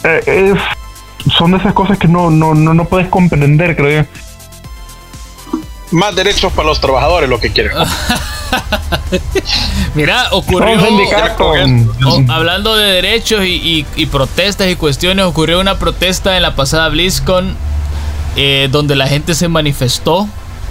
[0.04, 4.08] eh, es, son de esas cosas que no, no, no, no puedes comprender, creo yo.
[5.92, 7.72] Más derechos para los trabajadores, lo que quieren.
[9.94, 10.78] Mira, ocurrió.
[12.28, 17.56] hablando de derechos y, protestas y cuestiones, ocurrió una protesta en la pasada BlizzCon
[18.36, 20.26] eh, donde la gente se manifestó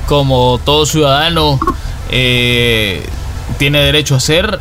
[0.08, 1.60] como todo ciudadano.
[2.10, 3.06] Eh,
[3.58, 4.60] tiene derecho a hacer.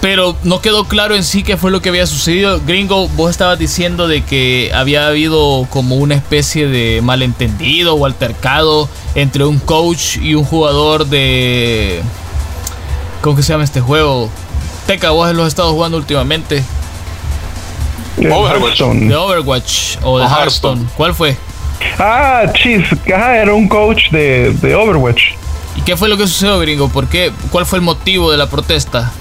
[0.00, 2.60] Pero no quedó claro en sí qué fue lo que había sucedido.
[2.66, 8.88] Gringo, vos estabas diciendo de que había habido como una especie de malentendido o altercado
[9.14, 12.00] entre un coach y un jugador de...
[13.20, 14.30] ¿Cómo que se llama este juego?
[14.86, 16.64] Teca, vos los has estado jugando últimamente.
[18.16, 18.80] Overwatch.
[18.80, 20.86] De Overwatch o de Hearthstone.
[20.96, 21.36] ¿Cuál fue?
[21.98, 22.84] Ah, chis,
[23.14, 25.34] ajá, era un coach de, de Overwatch.
[25.76, 26.88] ¿Y qué fue lo que sucedió, gringo?
[26.88, 27.32] ¿Por qué?
[27.50, 29.12] ¿Cuál fue el motivo de la protesta?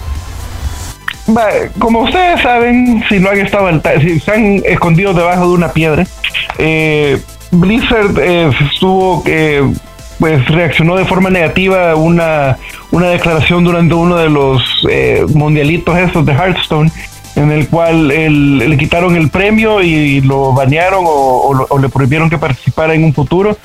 [1.79, 3.69] Como ustedes saben, si no han estado
[4.01, 6.05] si se han escondido debajo de una piedra,
[6.57, 7.19] eh,
[7.51, 9.63] Blizzard eh, estuvo, eh,
[10.19, 12.57] pues reaccionó de forma negativa a una,
[12.91, 16.91] una declaración durante uno de los eh, mundialitos estos de Hearthstone,
[17.35, 21.89] en el cual el- le quitaron el premio y lo banearon o, o o le
[21.89, 23.55] prohibieron que participara en un futuro.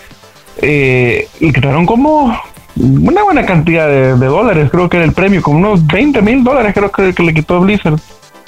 [0.63, 2.39] Eh, le quitaron como
[2.77, 6.73] una buena cantidad de, dólares, creo que era el premio, como unos 20 mil dólares
[6.75, 7.99] creo que, que le quitó Blizzard.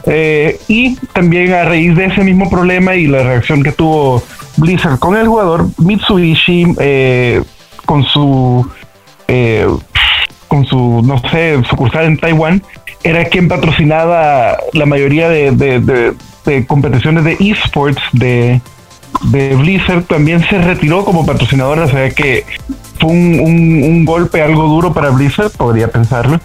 [0.09, 4.23] Eh, y también a raíz de ese mismo problema y la reacción que tuvo
[4.57, 7.43] Blizzard con el jugador, Mitsubishi eh,
[7.85, 8.69] con su
[9.27, 9.67] eh,
[10.47, 12.63] con su no sé sucursal en Taiwán
[13.03, 16.15] era quien patrocinaba la mayoría de
[16.69, 18.61] competiciones de esports de,
[19.23, 22.45] de Blizzard también se retiró como patrocinadora, o sea que
[23.07, 26.41] un, un- un golpe algo duro para Blizzard, podría pensarlo.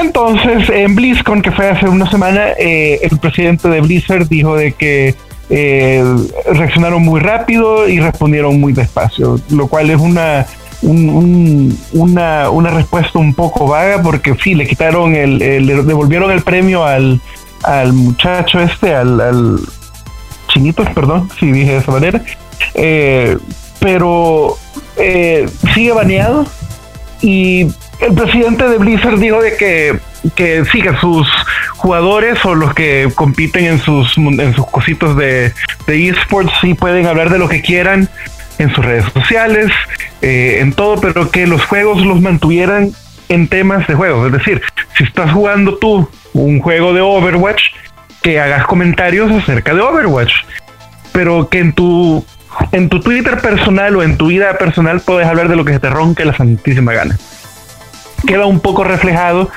[0.00, 4.72] Entonces, en BlizzCon, que fue hace una semana, eh, el presidente de Blizzard dijo de
[4.72, 5.14] que
[5.50, 6.02] eh,
[6.50, 10.46] reaccionaron muy rápido y respondieron muy despacio, lo cual es una,
[10.82, 15.82] un- un- una, una respuesta un poco vaga porque sí, le quitaron el, el- le
[15.82, 17.20] devolvieron el premio al,
[17.62, 19.58] al muchacho este, al, al
[20.48, 22.22] chinitos, perdón, si dije de esa manera,
[22.74, 23.36] eh,
[23.80, 24.56] pero
[24.96, 26.46] eh, sigue baneado
[27.20, 27.68] y
[28.00, 29.98] el presidente de Blizzard dijo de que,
[30.34, 30.64] que
[31.00, 31.28] sus
[31.76, 35.52] jugadores o los que compiten en sus, en sus cositos de,
[35.86, 38.08] de esports sí pueden hablar de lo que quieran
[38.58, 39.70] en sus redes sociales,
[40.22, 42.92] eh, en todo, pero que los juegos los mantuvieran
[43.28, 44.26] en temas de juegos.
[44.26, 44.62] Es decir,
[44.96, 47.62] si estás jugando tú un juego de Overwatch,
[48.22, 50.32] que hagas comentarios acerca de Overwatch,
[51.12, 52.24] pero que en tu
[52.72, 55.80] en tu Twitter personal o en tu vida personal puedes hablar de lo que se
[55.80, 57.18] te ronque la santísima gana.
[58.26, 59.50] Queda un poco reflejado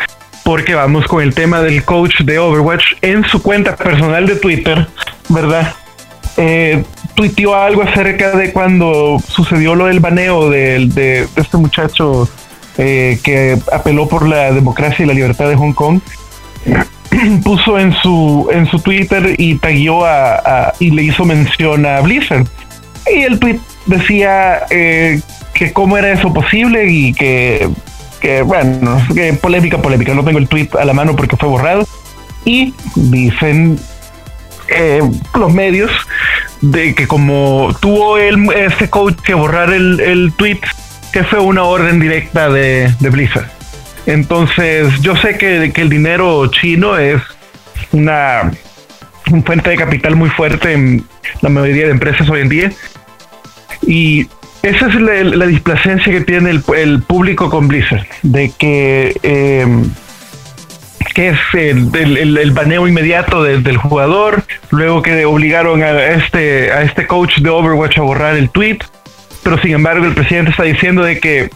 [0.43, 4.87] porque vamos con el tema del coach de Overwatch en su cuenta personal de Twitter,
[5.29, 5.73] ¿verdad?
[6.37, 6.83] Eh,
[7.55, 12.29] algo acerca de cuando sucedió lo del baneo de, este muchacho
[12.77, 15.99] eh, que apeló por la democracia y la libertad de Hong Kong
[17.43, 22.01] puso en su en su Twitter y tagueó a, a- y le hizo mención a
[22.01, 22.45] Blizzard
[23.13, 25.21] y el tweet decía eh,
[25.53, 27.69] que cómo era eso posible y que,
[28.45, 30.13] bueno que polémica polémica.
[30.13, 31.87] No tengo el tweet a la mano porque fue borrado.
[32.45, 33.79] Y dicen
[34.69, 35.01] eh,
[35.35, 35.91] los medios
[36.61, 40.59] de que como tuvo el, este coach que borrar el, el tweet
[41.11, 43.49] que fue una orden directa de, Blizzard.
[44.05, 47.21] Entonces, yo sé que, que el dinero chino es
[47.91, 48.51] una
[49.43, 51.03] fuente de capital muy fuerte en
[51.41, 52.71] la mayoría de empresas hoy en día.
[53.85, 54.27] Y
[54.63, 59.65] esa es la, la displacencia que tiene el, público con Blizzard, de que, eh,
[61.13, 66.81] que es el- el baneo inmediato de- del jugador, luego que obligaron a este, a
[66.83, 68.79] este coach de Overwatch a borrar el tweet,
[69.43, 71.49] pero sin embargo el presidente está diciendo de que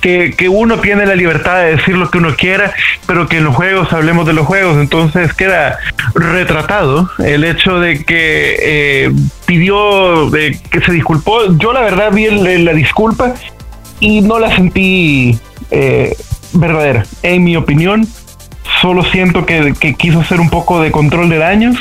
[0.00, 2.72] que, que uno tiene la libertad de decir lo que uno quiera,
[3.06, 4.76] pero que en los juegos hablemos de los juegos.
[4.78, 5.78] Entonces queda
[6.14, 9.12] retratado el hecho de que eh,
[9.46, 11.56] pidió eh, que se disculpó.
[11.58, 13.34] Yo la verdad vi el- la disculpa
[14.00, 15.38] y no la sentí
[15.70, 16.14] eh,
[16.52, 17.04] verdadera.
[17.22, 18.06] En mi opinión,
[18.80, 21.76] solo siento que, que quiso hacer un poco de control de daños.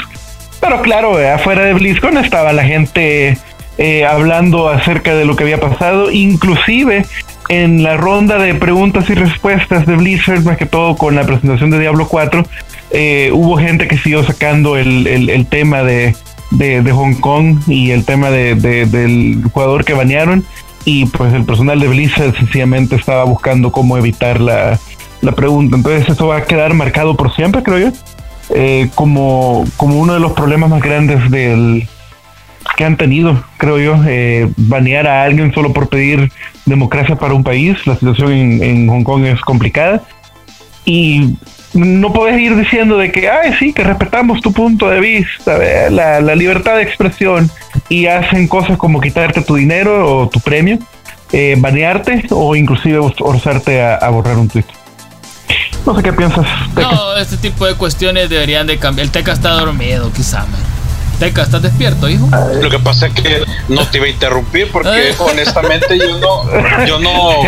[0.60, 3.38] Pero claro, eh, afuera de BlizzCon estaba la gente
[3.77, 7.05] eh, hablando acerca de lo que había pasado, inclusive
[7.49, 11.69] en la ronda de preguntas y respuestas de Blizzard, más que todo con la presentación
[11.71, 12.45] de Diablo 4,
[12.91, 16.15] eh, hubo gente que siguió sacando el, el- tema de,
[16.51, 20.45] de- Hong Kong y el tema de- del jugador que banearon.
[20.86, 24.80] Y pues el personal de Blizzard sencillamente estaba buscando cómo evitar la,
[25.21, 25.76] la pregunta.
[25.76, 27.89] Entonces eso va a quedar marcado por siempre, creo yo,
[28.55, 31.88] eh, como, como uno de los problemas más grandes del,
[32.76, 36.32] que han tenido, creo yo, eh, banear a alguien solo por pedir
[36.66, 37.78] democracia para un país.
[37.86, 40.01] La situación en, en Hong Kong es complicada
[40.86, 41.36] y
[41.74, 45.57] no puedes ir diciendo de que, ay, sí, que respetamos tu punto de vista,
[45.89, 47.49] la, la libertad de expresión
[47.89, 50.80] y hacen cosas como quitarte tu dinero o tu premio
[51.32, 54.66] eh, banearte o inclusive forzarte a, a borrar un tweet.
[55.86, 56.45] No sé qué piensas.
[56.76, 56.91] Teca.
[56.91, 59.05] No, este tipo de cuestiones deberían de cambiar.
[59.05, 60.78] El Teca está dormido, quizá, man.
[61.20, 62.30] Teca, ¿estás despierto, hijo?
[62.61, 66.97] Lo que pasa es que no te iba a interrumpir porque honestamente yo no, yo
[66.99, 67.43] no,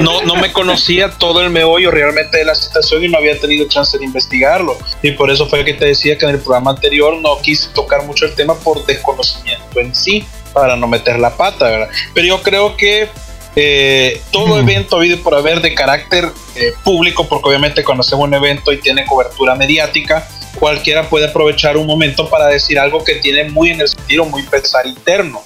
[0.00, 3.68] no, no me conocía todo el meollo realmente de la situación y no había tenido
[3.68, 4.78] chance de investigarlo.
[5.02, 8.04] Y por eso fue que te decía que en el programa anterior no quise tocar
[8.04, 11.88] mucho el tema por desconocimiento en sí, para no meter la pata, ¿verdad?
[12.14, 13.10] Pero yo creo que
[13.54, 18.32] eh, todo evento habido por haber de carácter eh, público, porque obviamente cuando hacemos un
[18.34, 20.26] evento y tiene cobertura mediática,
[20.56, 24.42] cualquiera puede aprovechar un momento para decir algo que tiene muy en el sentido muy
[24.42, 25.42] pesar interno.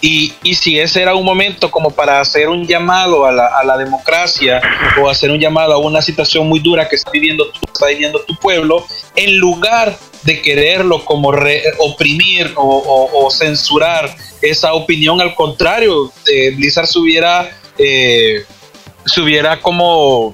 [0.00, 3.64] Y, y, si ese era un momento como para hacer un llamado a la, a
[3.64, 4.60] la, democracia
[5.00, 8.36] o hacer un llamado a una situación muy dura que está viviendo está viviendo tu
[8.36, 8.86] pueblo,
[9.16, 11.32] en lugar de quererlo como
[11.78, 18.44] oprimir o, o, o, censurar esa opinión, al contrario, eh, Blizzard se hubiera, eh,
[19.04, 20.32] se hubiera como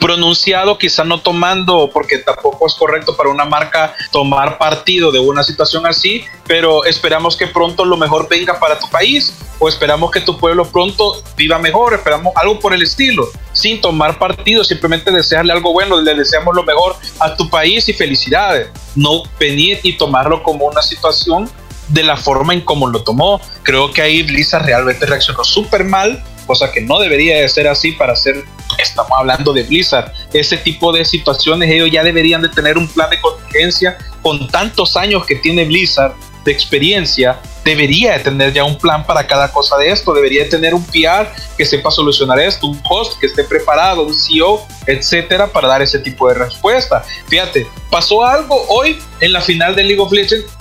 [0.00, 5.42] pronunciado, quizá no tomando, porque tampoco es correcto para una marca tomar partido de una
[5.42, 10.20] situación así, pero esperamos que pronto lo mejor venga para tu país o esperamos que
[10.20, 15.52] tu pueblo pronto viva mejor, esperamos algo por el estilo, sin tomar partido, simplemente desearle
[15.52, 20.42] algo bueno, le deseamos lo mejor a tu país y felicidades, no venir y tomarlo
[20.42, 21.50] como una situación
[21.88, 23.40] de la forma en cómo lo tomó.
[23.62, 27.92] Creo que ahí Lisa realmente reaccionó súper mal, cosa que no debería de ser así
[27.92, 28.44] para ser
[28.78, 30.12] estamos hablando de Blizzard.
[30.32, 34.96] Ese tipo de situaciones ellos ya deberían de tener un plan de contingencia con tantos
[34.96, 36.12] años que tiene Blizzard
[36.44, 37.38] de experiencia.
[37.64, 40.12] Debería de tener ya un plan para cada cosa de esto.
[40.12, 44.14] Debería de tener un PR que sepa solucionar esto, un host que esté preparado, un
[44.14, 47.04] CEO, etcétera, para dar ese tipo de respuesta.
[47.28, 50.57] Fíjate, pasó algo hoy en la final de League of Legends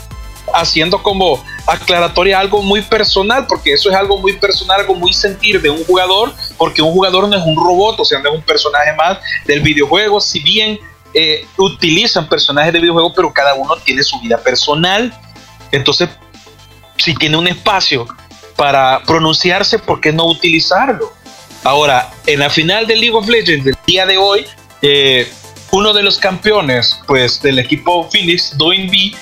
[0.60, 5.62] haciendo como aclaratoria algo muy personal, porque eso es algo muy personal, algo muy sentir
[5.62, 8.41] de un jugador, porque un jugador no es un robot, o sea, no es un
[8.41, 10.80] personaje más del videojuego, si bien
[11.14, 15.14] eh, utilizan personajes de videojuego, pero cada uno tiene su vida personal,
[15.72, 16.10] entonces,
[16.97, 18.08] si tiene un espacio
[18.55, 21.14] para pronunciarse, ¿por qué no utilizarlo?
[21.64, 24.45] Ahora, en la final de League of Legends del día de hoy,
[24.82, 25.32] eh,
[25.72, 29.14] uno de los campeones pues, del equipo Phoenix, Doin B,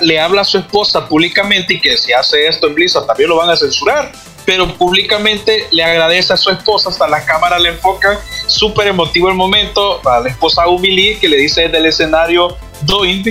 [0.00, 3.36] le habla a su esposa públicamente y que si hace esto en Blizzard también lo
[3.36, 4.12] van a censurar.
[4.44, 9.34] Pero públicamente le agradece a su esposa, hasta la cámara le enfoca, súper emotivo el
[9.34, 13.24] momento, a la esposa Umili que le dice desde el escenario Doin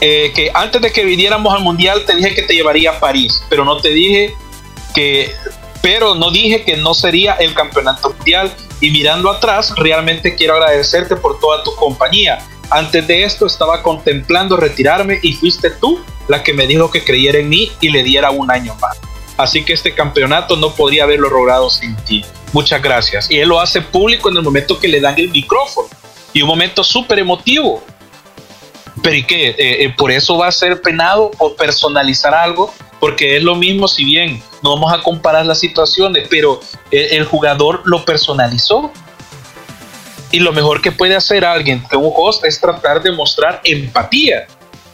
[0.00, 3.42] eh, que antes de que viniéramos al mundial te dije que te llevaría a París,
[3.48, 4.34] pero no te dije
[4.94, 5.32] que,
[5.80, 8.52] pero no dije que no sería el campeonato mundial.
[8.80, 12.38] Y mirando atrás, realmente quiero agradecerte por toda tu compañía.
[12.74, 17.38] Antes de esto estaba contemplando retirarme y fuiste tú la que me dijo que creyera
[17.38, 18.98] en mí y le diera un año más.
[19.36, 22.24] Así que este campeonato no podría haberlo logrado sin ti.
[22.52, 23.30] Muchas gracias.
[23.30, 25.86] Y él lo hace público en el momento que le dan el micrófono.
[26.32, 27.80] Y un momento súper emotivo.
[29.04, 29.50] Pero ¿y qué?
[29.50, 32.74] Eh, eh, por eso va a ser penado por personalizar algo.
[32.98, 36.58] Porque es lo mismo si bien no vamos a comparar las situaciones, pero
[36.90, 38.90] el jugador lo personalizó
[40.34, 44.48] y lo mejor que puede hacer alguien que un host es tratar de mostrar empatía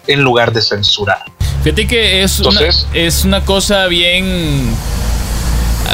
[0.07, 1.25] en lugar de censurar.
[1.65, 4.77] Fíjate que es, Entonces, una, es una cosa bien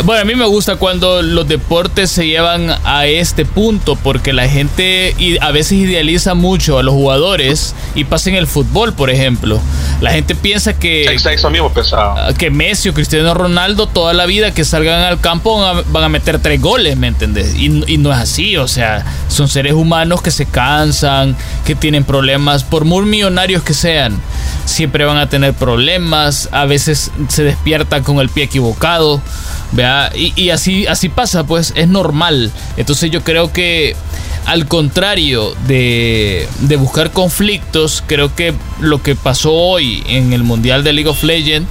[0.04, 4.48] bueno, a mí me gusta cuando los deportes se llevan a este punto porque la
[4.48, 9.60] gente a veces idealiza mucho a los jugadores y pasa en el fútbol, por ejemplo.
[10.00, 11.06] La gente piensa que
[11.50, 12.32] mismo pensaba.
[12.34, 16.04] que Messi o Cristiano Ronaldo toda la vida que salgan al campo van a, van
[16.04, 17.54] a meter tres goles, ¿me entendés?
[17.54, 22.04] Y, y, no es así, o sea, son seres humanos que se cansan, que tienen
[22.04, 24.20] problemas, por muy millonarios que sean,
[24.66, 29.22] siempre van a tener problemas, a veces se despiertan con el pie equivocado.
[29.72, 30.10] ¿Vea?
[30.14, 32.50] Y, y, así, así pasa, pues es normal.
[32.76, 33.96] Entonces yo creo que
[34.46, 40.84] al contrario de, de, buscar conflictos, creo que lo que pasó hoy en el Mundial
[40.84, 41.68] de League of Legends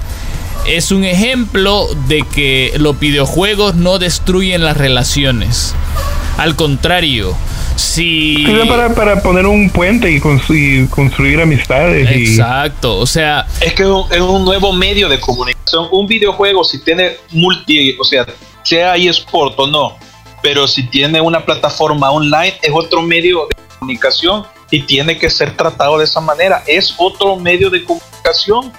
[0.67, 5.73] es un ejemplo de que los videojuegos no destruyen las relaciones.
[6.37, 7.35] Al contrario,
[7.75, 8.45] si...
[8.67, 12.09] Para, para, poner un puente y construir, construir amistades.
[12.09, 13.03] Exacto, y...
[13.03, 13.47] o sea...
[13.61, 15.87] Es que es un nuevo medio de comunicación.
[15.91, 18.25] Un videojuego, si tiene multi, o sea,
[18.63, 19.97] sea eSport o no,
[20.41, 25.55] pero si tiene una plataforma online, es otro medio de comunicación y tiene que ser
[25.55, 26.63] tratado de esa manera.
[26.67, 28.71] Es otro medio de comunicación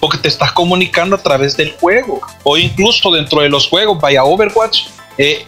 [0.00, 4.24] porque te estás comunicando a través del juego o incluso dentro de los juegos, vaya
[4.24, 4.86] Overwatch.
[5.18, 5.44] Eh,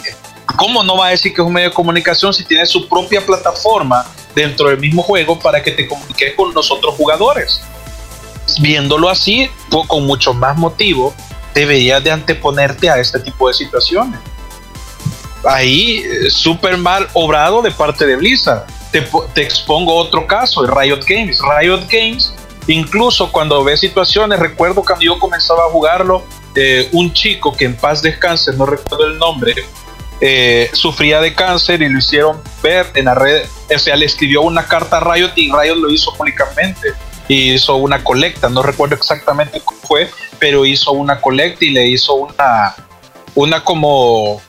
[0.57, 3.25] ¿Cómo no va a decir que es un medio de comunicación si tiene su propia
[3.25, 7.61] plataforma dentro del mismo juego para que te comuniques con los otros jugadores?
[8.61, 9.51] Viéndolo así,
[9.87, 11.15] con mucho más motivo,
[11.55, 14.19] deberías de anteponerte a este tipo de situaciones.
[15.45, 18.65] Ahí, eh, súper mal obrado de parte de Blizzard.
[18.91, 21.41] Te, te, expongo otro caso, Riot Games.
[21.41, 22.33] Riot Games,
[22.67, 26.25] incluso cuando ve situaciones, recuerdo cuando yo comenzaba a jugarlo,
[26.55, 29.55] eh, un chico que en paz descanse, no recuerdo el nombre,
[30.21, 33.45] eh, sufría de cáncer y lo hicieron ver en la red,
[33.75, 36.93] o sea, le escribió una carta a Riot y Riot lo hizo públicamente
[37.29, 41.87] y hizo una colecta, no recuerdo exactamente cómo fue, pero hizo una colecta y le
[41.87, 42.75] hizo una,
[43.35, 44.41] una como,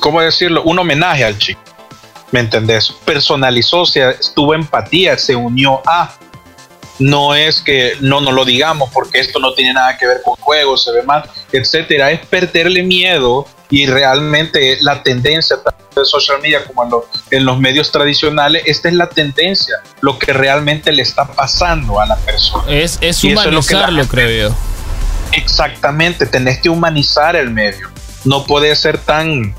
[0.00, 0.62] ¿cómo decirlo?
[0.62, 1.60] Un homenaje al chico.
[2.30, 2.92] ¿Me entendés?
[3.04, 6.14] Personalizó, o sea, estuvo empatía, se unió a.
[6.98, 10.34] No es que no nos lo digamos porque esto no tiene nada que ver con
[10.36, 12.10] juegos, se ve mal, etcétera.
[12.10, 17.58] Es perderle miedo y realmente la tendencia tanto de social media como en, en, los
[17.58, 22.64] medios tradicionales, esta es la tendencia, lo que realmente le está pasando a la persona.
[22.68, 24.56] Es, es humanizarlo, es creo yo.
[25.32, 27.90] Exactamente, tenés que humanizar el medio.
[28.24, 29.54] No puede ser tan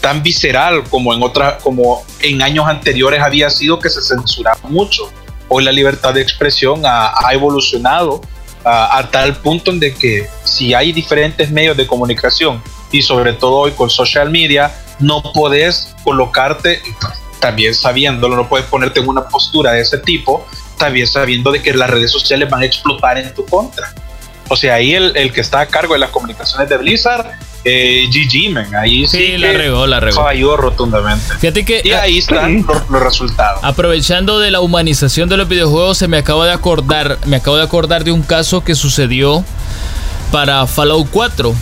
[0.00, 5.08] tan visceral como en otras como en años anteriores había sido que se censuraba mucho.
[5.48, 8.20] Hoy la libertad de expresión ha, ha evolucionado
[8.64, 12.60] a, a, tal punto en de que si hay diferentes medios de comunicación
[12.92, 16.80] y sobre todo hoy con social media, no puedes colocarte,
[17.40, 20.46] también sabiéndolo, no puedes ponerte en una postura de ese tipo,
[20.78, 23.92] también sabiendo de que las redes sociales van a explotar en tu contra.
[24.48, 27.32] O sea, ahí el, el que está a cargo de las comunicaciones de Blizzard
[27.64, 28.74] eh, GG, man.
[28.74, 30.22] Ahí sí, sí la regó, la regó.
[30.22, 31.34] Falló rotundamente.
[31.38, 31.80] Fíjate que.
[31.84, 33.60] Y ahí están los, los, resultados.
[33.62, 37.18] Aprovechando de la humanización de los videojuegos, se me acaba de acordar.
[37.26, 39.44] Me acabo de acordar de un caso que sucedió
[40.32, 41.54] para Fallout 4.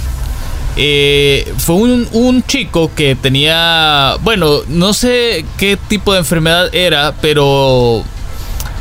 [0.76, 4.16] Eh, fue un, un, chico que tenía.
[4.22, 8.04] Bueno, no sé qué tipo de enfermedad era, pero.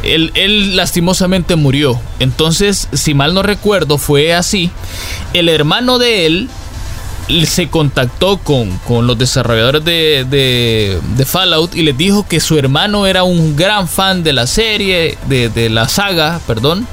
[0.03, 1.99] Él, él, lastimosamente murió.
[2.19, 4.71] Entonces, si mal no recuerdo, fue así.
[5.33, 6.49] El hermano de él
[7.45, 13.05] se contactó con, con los desarrolladores de, de, Fallout y les dijo que su hermano
[13.05, 16.87] era un gran fan de la serie, de, de la saga, perdón,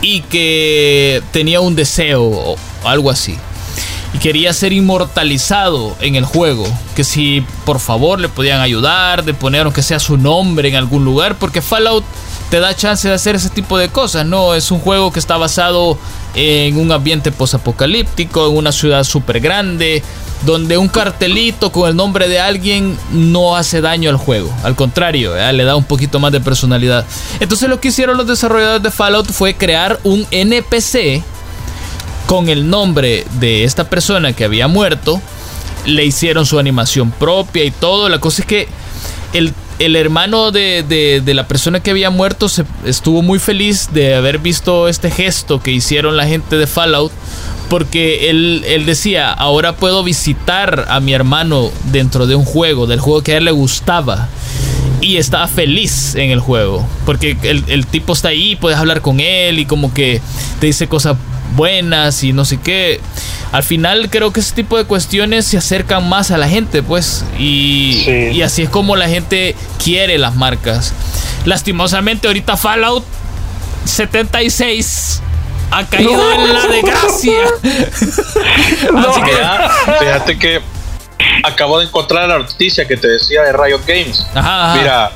[0.00, 3.36] y que tenía un deseo o algo así.
[4.12, 6.66] Y quería ser inmortalizado en el juego.
[6.96, 11.04] Que si por favor le podían ayudar, de poner aunque sea su nombre en algún
[11.04, 12.04] lugar, porque Fallout
[12.50, 14.54] te da chance de hacer ese tipo de cosas, ¿no?
[14.54, 15.96] Es un juego que está basado
[16.34, 20.02] en un ambiente posapocalíptico, en una ciudad súper grande,
[20.44, 24.52] donde un cartelito con el nombre de alguien no hace daño al juego.
[24.64, 25.52] Al contrario, ¿eh?
[25.52, 27.06] le da un poquito más de personalidad.
[27.38, 31.22] Entonces lo que hicieron los desarrolladores de Fallout fue crear un NPC
[32.26, 35.20] con el nombre de esta persona que había muerto.
[35.86, 38.08] Le hicieron su animación propia y todo.
[38.08, 38.68] La cosa es que
[39.32, 40.84] el el hermano de,
[41.24, 45.62] de, la persona que había muerto se, estuvo muy feliz de haber visto este gesto
[45.62, 47.10] que hicieron la gente de Fallout.
[47.70, 53.00] Porque él, él decía, ahora puedo visitar a mi hermano dentro de un juego, del
[53.00, 54.28] juego que a él le gustaba.
[55.00, 56.86] Y estaba feliz en el juego.
[57.06, 60.20] Porque el, el tipo está ahí, puedes hablar con él y como que
[60.58, 61.16] te dice cosas
[61.54, 63.00] buenas y no sé qué.
[63.52, 67.24] Al final creo que ese tipo de cuestiones se acercan más a la gente, pues.
[67.38, 68.36] Y, sí.
[68.36, 70.92] y así es como la gente quiere las marcas.
[71.44, 73.04] Lastimosamente ahorita Fallout
[73.84, 75.22] 76
[75.70, 76.32] ha caído no.
[76.32, 77.40] en la desgracia.
[78.92, 79.10] no.
[79.10, 80.60] Así que fíjate que
[81.44, 84.26] acabo de encontrar la noticia que te decía de Riot Games.
[84.34, 84.78] Ajá, ajá.
[84.78, 85.12] Mira,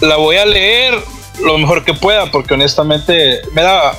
[0.00, 0.94] la voy a leer
[1.40, 3.94] lo mejor que pueda porque honestamente me da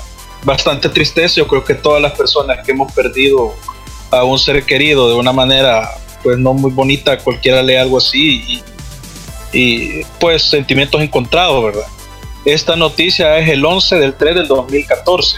[0.46, 1.36] bastante tristeza.
[1.36, 3.54] Yo creo que todas las personas que hemos perdido
[4.12, 5.90] a un ser querido de una manera
[6.24, 8.64] pues no muy bonita, cualquiera lee algo así y,
[9.54, 11.88] y pues sentimientos encontrados, ¿verdad?
[12.46, 15.38] Esta noticia es el 11 del 3 del 2014.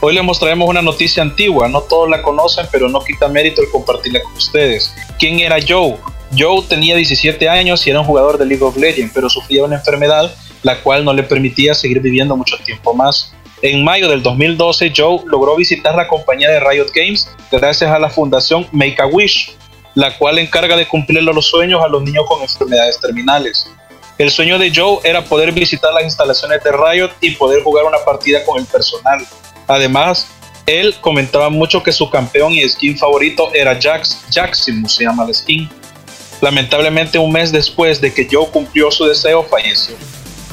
[0.00, 3.70] Hoy les mostraremos una noticia antigua, no todos la conocen, pero no quita mérito el
[3.70, 4.92] compartirla con ustedes.
[5.18, 5.96] ¿Quién era Joe?
[6.36, 9.76] Joe tenía 17 años y era un jugador de League of Legends, pero sufría una
[9.76, 13.32] enfermedad la cual no le permitía seguir viviendo mucho tiempo más.
[13.62, 18.10] En mayo del 2012, Joe logró visitar la compañía de Riot Games gracias a la
[18.10, 19.56] fundación Make a Wish,
[19.94, 23.66] la cual encarga de cumplir los sueños a los niños con enfermedades terminales.
[24.18, 27.98] El sueño de Joe era poder visitar las instalaciones de Riot y poder jugar una
[27.98, 29.26] partida con el personal.
[29.66, 30.28] Además,
[30.66, 35.34] él comentaba mucho que su campeón y skin favorito era Jax, Jaximus, se llama el
[35.34, 35.68] skin.
[36.42, 39.96] Lamentablemente, un mes después de que Joe cumplió su deseo, falleció.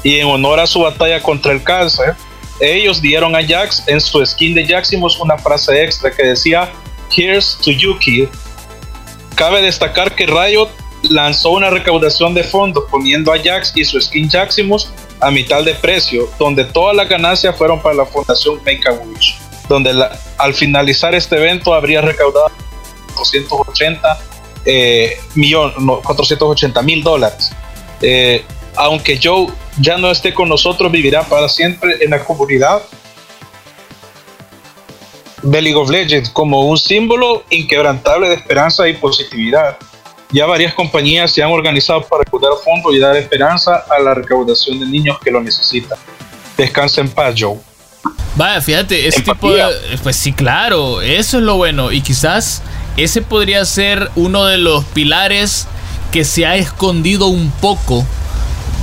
[0.03, 2.15] Y en honor a su batalla contra el cáncer,
[2.59, 6.71] ellos dieron a Jax en su skin de Jaximus una frase extra que decía
[7.15, 8.27] Here's to you, kid.
[9.35, 10.69] Cabe destacar que Riot
[11.03, 14.89] lanzó una recaudación de fondos poniendo a Jax y su skin Jaximus
[15.19, 19.37] a mitad de precio, donde todas las ganancias fueron para la fundación Make a Wish.
[19.69, 19.91] donde
[20.37, 22.51] al finalizar este evento habría recaudado
[23.15, 24.19] 480
[24.65, 25.17] eh,
[25.79, 27.51] no, 480 mil dólares.
[28.01, 28.43] Eh,
[28.75, 29.47] aunque Joe
[29.79, 32.81] ya no esté con nosotros, vivirá para siempre en la comunidad
[35.41, 39.77] de League of Legends como un símbolo inquebrantable de esperanza y positividad.
[40.31, 44.79] Ya varias compañías se han organizado para recaudar fondos y dar esperanza a la recaudación
[44.79, 45.97] de niños que lo necesitan.
[46.57, 47.57] Descansa en paz, Joe.
[48.35, 49.63] Vaya, fíjate, ese tipo de.
[50.01, 51.91] Pues sí, claro, eso es lo bueno.
[51.91, 52.63] Y quizás
[52.97, 55.67] ese podría ser uno de los pilares
[56.11, 58.05] que se ha escondido un poco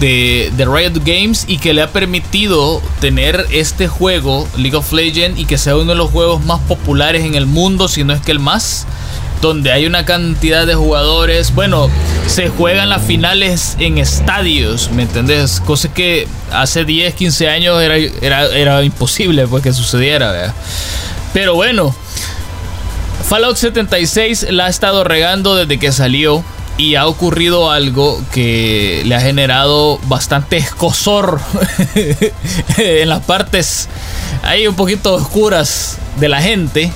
[0.00, 5.44] de, Riot Games y que le ha permitido tener este juego, League of Legends, y
[5.44, 8.32] que sea uno de los juegos más populares en el mundo, si no es que
[8.32, 8.86] el más
[9.40, 11.54] donde hay una cantidad de jugadores.
[11.54, 11.88] Bueno,
[12.26, 15.60] se juegan las finales en estadios, ¿me entendés?
[15.64, 17.96] Cosa que hace 10, 15 años era,
[18.44, 20.54] era, imposible pues, que sucediera,
[21.32, 21.94] Pero bueno,
[23.28, 26.44] Fallout 76 la ha estado regando desde que salió.
[26.76, 31.40] Y ha ocurrido algo que le ha generado bastante escosor
[32.78, 33.88] en las partes
[34.42, 36.90] ahí un poquito oscuras de la gente.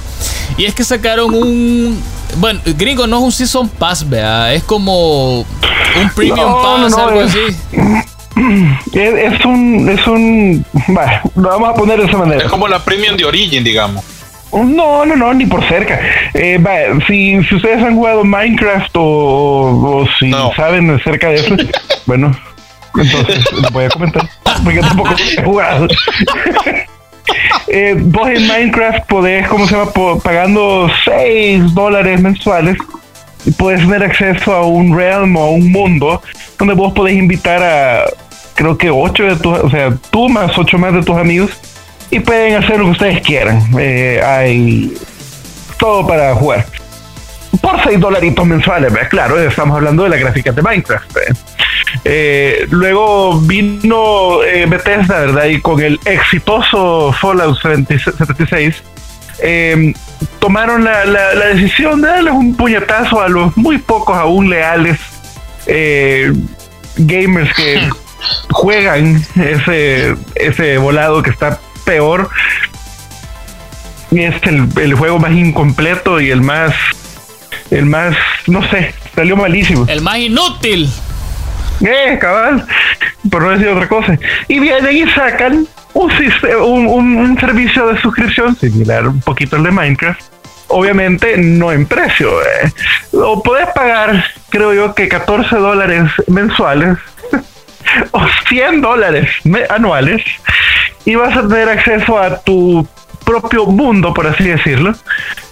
[0.56, 2.02] Y es que sacaron un
[2.36, 4.52] bueno, gringo no es un Season Pass, vea.
[4.52, 7.38] Es como un Premium Pass, algo así.
[8.92, 9.88] Es, un.
[9.88, 10.66] Es un.
[10.88, 12.44] Bueno, lo vamos a poner de esa manera.
[12.44, 14.04] Es como la Premium de Origin, digamos.
[14.62, 16.00] No, no, no, ni por cerca.
[16.32, 16.60] Eh,
[17.06, 21.56] si, si ustedes han jugado Minecraft o, si saben acerca de eso,
[22.06, 22.36] bueno,
[22.96, 24.28] entonces voy a comentar,
[24.62, 25.88] porque tampoco he jugado.
[27.68, 29.90] eh, vos en Minecraft podés, ¿cómo se llama?
[30.22, 32.78] pagando 6 dólares mensuales
[33.58, 36.22] puedes tener acceso a un realm o a un mundo
[36.58, 38.04] donde vos podés invitar a,
[38.54, 41.50] creo que 8 de tus, o sea, tú más 8 más de tus amigos
[42.10, 43.62] y pueden hacer lo que ustedes quieran.
[43.78, 44.94] Eh, hay
[45.78, 46.66] todo para jugar.
[47.60, 51.16] Por 6 dolaritos mensuales, claro, estamos hablando de la gráfica de Minecraft.
[52.04, 55.46] Eh, luego vino eh, Bethesda, ¿verdad?
[55.46, 58.82] Y con el exitoso Fallout 76,
[59.38, 59.94] em,
[60.40, 61.04] tomaron la,
[61.54, 64.98] decisión de darles un puñetazo a los muy pocos aún leales
[66.96, 67.88] gamers que
[68.50, 72.30] juegan ese, ese volado que está peor.
[74.10, 76.74] Es el, el juego más incompleto y el más,
[77.70, 78.16] el más,
[78.46, 79.86] no sé, salió malísimo.
[79.88, 80.88] El más inútil.
[81.80, 82.64] Eh, cabal,
[83.30, 84.18] por no decir otra cosa.
[84.48, 86.12] Y vienen y sacan un,
[86.62, 90.20] un, un, servicio de suscripción similar un poquito al de Minecraft.
[90.68, 92.40] Obviamente no en precio.
[92.42, 92.72] Eh.
[93.12, 96.98] O puedes pagar, creo yo, que 14 dólares mensuales
[98.12, 99.30] o 100 dólares
[99.68, 100.22] anuales
[101.04, 102.86] y vas a tener acceso a tu
[103.24, 104.94] propio mundo, por así decirlo.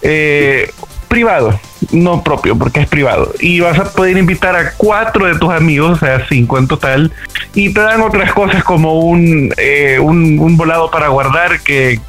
[0.01, 0.71] Eh,
[1.07, 1.59] privado,
[1.91, 3.31] no propio, porque es privado.
[3.39, 7.11] Y vas a poder invitar a cuatro de tus amigos, o sea, cinco en total,
[7.53, 11.99] y te dan otras cosas como un, eh, un, volado para guardar que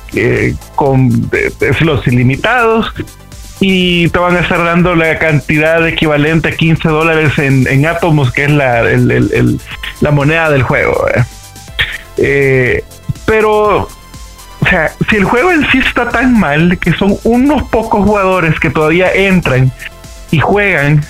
[0.75, 1.31] con
[1.81, 2.93] los ilimitados.
[3.61, 8.33] Y te van a estar dando la cantidad equivalente a 15 dólares en, en Atomos,
[8.33, 8.83] que es la,
[10.01, 11.07] la moneda del juego.
[12.17, 12.85] Eh,
[13.27, 13.89] pero
[14.65, 18.59] o sea, si el juego en sí está tan mal que son unos pocos jugadores
[18.59, 19.71] que todavía entran
[20.31, 21.05] y juegan,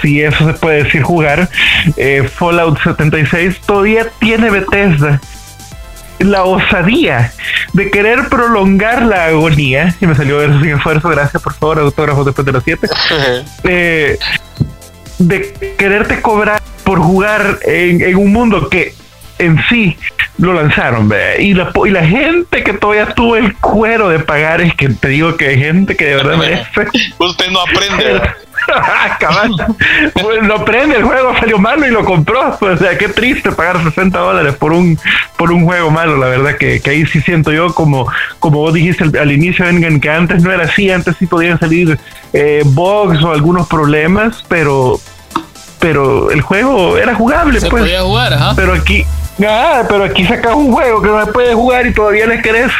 [0.00, 1.48] si eso se puede decir jugar,
[1.96, 5.20] eh, Fallout 76 todavía tiene Bethesda
[6.20, 7.32] la osadía
[7.72, 12.26] de querer prolongar la agonía, y me salió ver sin esfuerzo, gracias por favor, autógrafos
[12.26, 12.88] después de las 7,
[13.64, 14.18] eh,
[15.18, 18.94] de quererte cobrar por jugar en un mundo que
[19.38, 19.96] en sí
[20.38, 24.74] lo lanzaron, Y la, y la gente que todavía tuvo el cuero de pagar es
[24.74, 26.88] que te digo que hay gente que de verdad merece.
[27.18, 28.20] Usted no aprende.
[30.14, 32.56] pues no aprende, el juego salió malo y lo compró.
[32.60, 34.98] O sea, qué triste pagar 60 dólares por un
[35.36, 36.16] por un juego malo.
[36.16, 38.10] La verdad que, ahí sí siento yo, como,
[38.40, 41.98] como vos dijiste al, inicio, vengan, que antes no era así, antes sí podían salir
[42.32, 44.98] eh, bugs o algunos problemas, pero
[45.78, 47.60] pero el juego era jugable.
[47.60, 47.82] Se pues.
[47.82, 48.32] podía jugar.
[48.56, 49.04] Pero aquí,
[49.46, 52.70] Ah, pero aquí sacas un juego que no se puede jugar y todavía le querés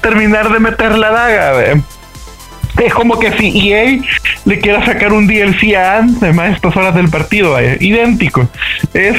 [0.00, 1.82] terminar de meter la daga.
[2.78, 4.00] Es como que si EA
[4.44, 8.48] le quiera sacar un DLC a antes, más estas horas del partido, idéntico.
[8.94, 9.16] Es,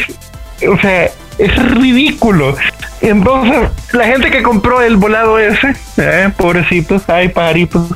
[0.67, 2.55] o sea, es ridículo.
[3.01, 7.89] Entonces, la gente que compró el volado ese, eh, pobrecitos, ay, pajaritos,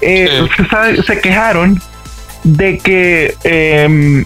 [0.00, 1.80] eh, se, se, quejaron
[2.42, 4.24] de que em,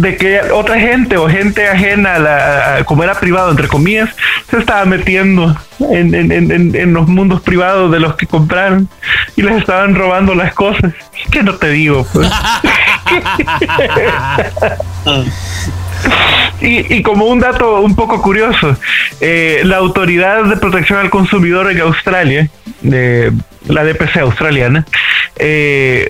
[0.00, 4.10] de que otra gente o gente ajena a la, como era privado, entre comillas,
[4.50, 8.88] se estaba metiendo en, en, en, los mundos privados de los que compraron
[9.36, 10.92] y les estaban robando las cosas.
[11.30, 12.06] ¿Qué no te digo?
[12.12, 12.30] Pues?
[16.60, 18.76] y, y, como un dato un poco curioso,
[19.20, 22.48] eh, la Autoridad de Protección al Consumidor en Australia,
[22.82, 24.84] la DPC australiana,
[25.36, 26.08] eh,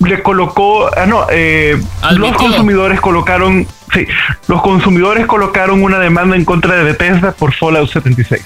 [0.00, 1.80] le colocó, ah no, eh,
[2.12, 4.06] los consumidores colocaron, sí,
[4.48, 8.42] los consumidores colocaron una demanda en contra de Bethesda por Fallout 76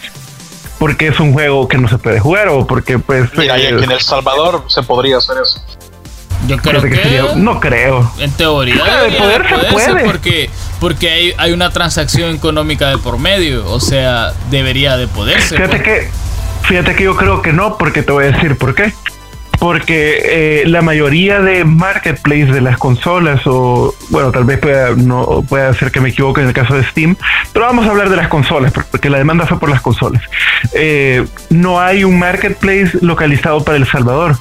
[0.80, 3.90] porque es un juego que no se puede jugar o porque pues Mira, eh, en
[3.90, 5.62] El Salvador se podría hacer eso.
[6.46, 8.10] Yo creo que, no creo.
[8.18, 13.18] En teoría de poder se puede porque porque hay, hay una transacción económica de por
[13.18, 15.56] medio, o sea, debería de poderse.
[15.56, 15.82] Fíjate pues.
[15.82, 16.10] que
[16.62, 18.94] fíjate que yo creo que no, porque te voy a decir por qué
[19.60, 25.44] porque eh, la mayoría de marketplace de las consolas o bueno tal vez pueda no
[25.46, 27.14] pueda ser que me equivoque en el caso de Steam
[27.52, 30.22] pero vamos a hablar de las consolas porque la demanda fue por las consolas.
[30.72, 34.36] Eh, no hay un marketplace localizado para El Salvador.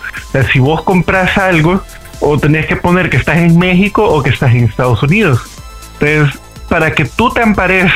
[0.53, 1.84] Si vos compras algo
[2.22, 5.41] o tenés que poner que estás en México o que estás en Estados Unidos.
[5.99, 6.39] Entonces
[6.70, 7.91] para que tú te ampares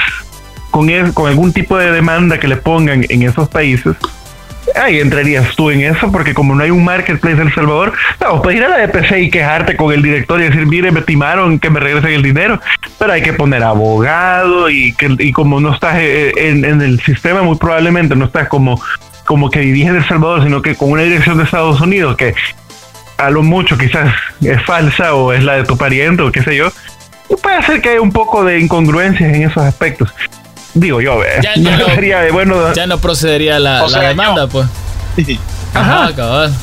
[0.72, 3.96] con, con algún tipo de demanda que le pongan en esos países
[4.76, 8.42] ahí entrarías tú en eso, porque como no hay un marketplace en El Salvador, no,
[8.42, 11.60] puedes ir a la EPC y quejarte con el director y decir, mire, me timaron,
[11.60, 12.60] que me regresen el dinero,
[12.98, 17.00] pero hay que poner abogado y, que, y como no estás eh, en, en el
[17.02, 18.82] sistema, muy probablemente no estás como,
[19.26, 22.34] como que dirige en El Salvador, sino que con una dirección de Estados Unidos que
[23.18, 26.56] a lo mucho quizás es falsa o es la de tu pariente o qué sé
[26.56, 26.72] yo,
[27.42, 30.14] puede ser que haya un poco de incongruencias en esos aspectos.
[30.74, 31.40] Digo yo, eh.
[31.42, 32.74] ya, no, sería bueno.
[32.74, 34.68] Ya no procedería la, la demanda, pues.
[35.74, 36.54] Ajá, cabal.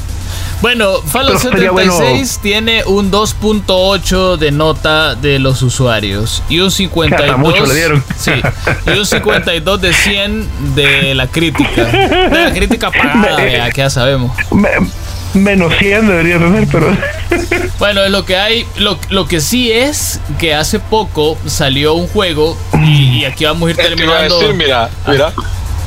[0.61, 7.65] Bueno, Fallout 76 tiene un 2.8 de nota de los usuarios y un 52 mucho
[7.65, 8.05] le dieron.
[8.19, 8.33] Sí,
[8.87, 11.85] y un 52 de 100 de la crítica.
[11.85, 14.37] De la crítica pagada, ya, que ya sabemos.
[15.35, 16.97] Menos 100 debería tener, pero.
[17.79, 22.55] Bueno, lo que hay, lo, lo, que sí es que hace poco salió un juego
[22.85, 24.39] y, aquí vamos a ir terminando.
[24.39, 25.33] decir, mira, mira,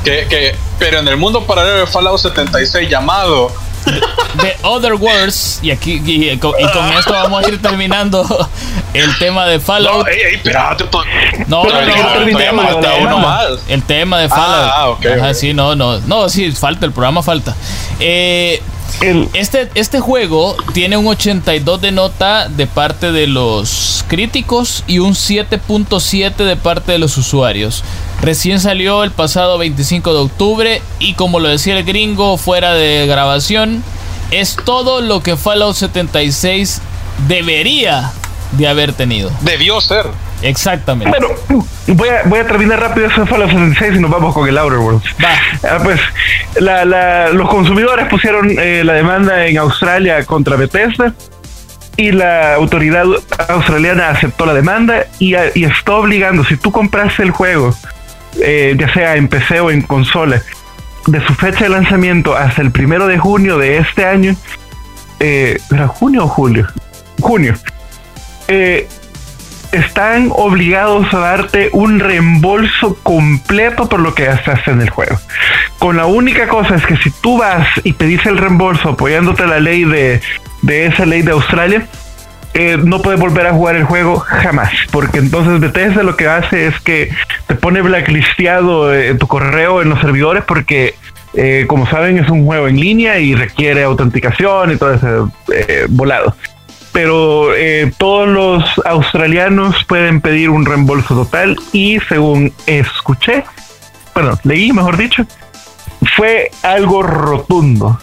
[0.02, 3.52] que, que, pero en el mundo paralelo de Fallout 76 llamado
[4.40, 8.48] The Other Worlds, y aquí y, con, esto vamos a ir terminando
[8.94, 10.06] el tema de Fallout.
[10.06, 10.84] No, ey, espérate,
[11.46, 11.86] no, no, no, el,
[12.36, 14.70] tema, el, tema, el tema de Fallout.
[14.74, 15.06] Ah, ok.
[15.18, 17.54] Ajá, sí, no, no, no, sí, falta, el programa falta.
[18.00, 18.62] Eh,
[19.00, 25.12] este, este juego tiene un 82 de nota de parte de los críticos y un
[25.14, 27.84] 7.7 de parte de los usuarios.
[28.22, 33.06] Recién salió el pasado 25 de octubre y como lo decía el gringo fuera de
[33.06, 33.82] grabación,
[34.30, 36.80] es todo lo que Fallout 76
[37.28, 38.12] debería
[38.52, 39.30] de haber tenido.
[39.42, 40.06] Debió ser.
[40.44, 41.18] Exactamente.
[41.18, 41.34] Bueno,
[41.88, 44.58] voy a, voy a terminar rápido eso de Fallout 76 y nos vamos con el
[44.58, 45.16] Outer Worlds.
[45.64, 46.00] Ah, pues
[47.32, 51.14] los consumidores pusieron eh, la demanda en Australia contra Bethesda
[51.96, 53.04] y la autoridad
[53.48, 57.74] australiana aceptó la demanda y, y está obligando, si tú compraste el juego,
[58.40, 60.42] eh, ya sea en PC o en consola,
[61.06, 64.34] de su fecha de lanzamiento hasta el primero de junio de este año,
[65.20, 66.66] eh, ¿era junio o julio?
[67.20, 67.54] Junio.
[68.48, 68.88] Eh,
[69.74, 75.18] están obligados a darte un reembolso completo por lo que gastaste en el juego.
[75.78, 79.60] Con la única cosa es que si tú vas y pedís el reembolso apoyándote la
[79.60, 80.20] ley de,
[80.62, 81.86] de esa ley de Australia,
[82.54, 86.68] eh, no puedes volver a jugar el juego jamás, porque entonces Bethesda lo que hace
[86.68, 87.10] es que
[87.48, 90.94] te pone blacklisteado eh, tu correo en los servidores porque
[91.34, 96.36] eh, como saben es un juego en línea y requiere autenticación y todo ese volado
[96.94, 103.42] pero eh, todos los australianos pueden pedir un reembolso total y según escuché,
[104.14, 105.26] bueno, leí mejor dicho,
[106.16, 107.98] fue algo rotundo,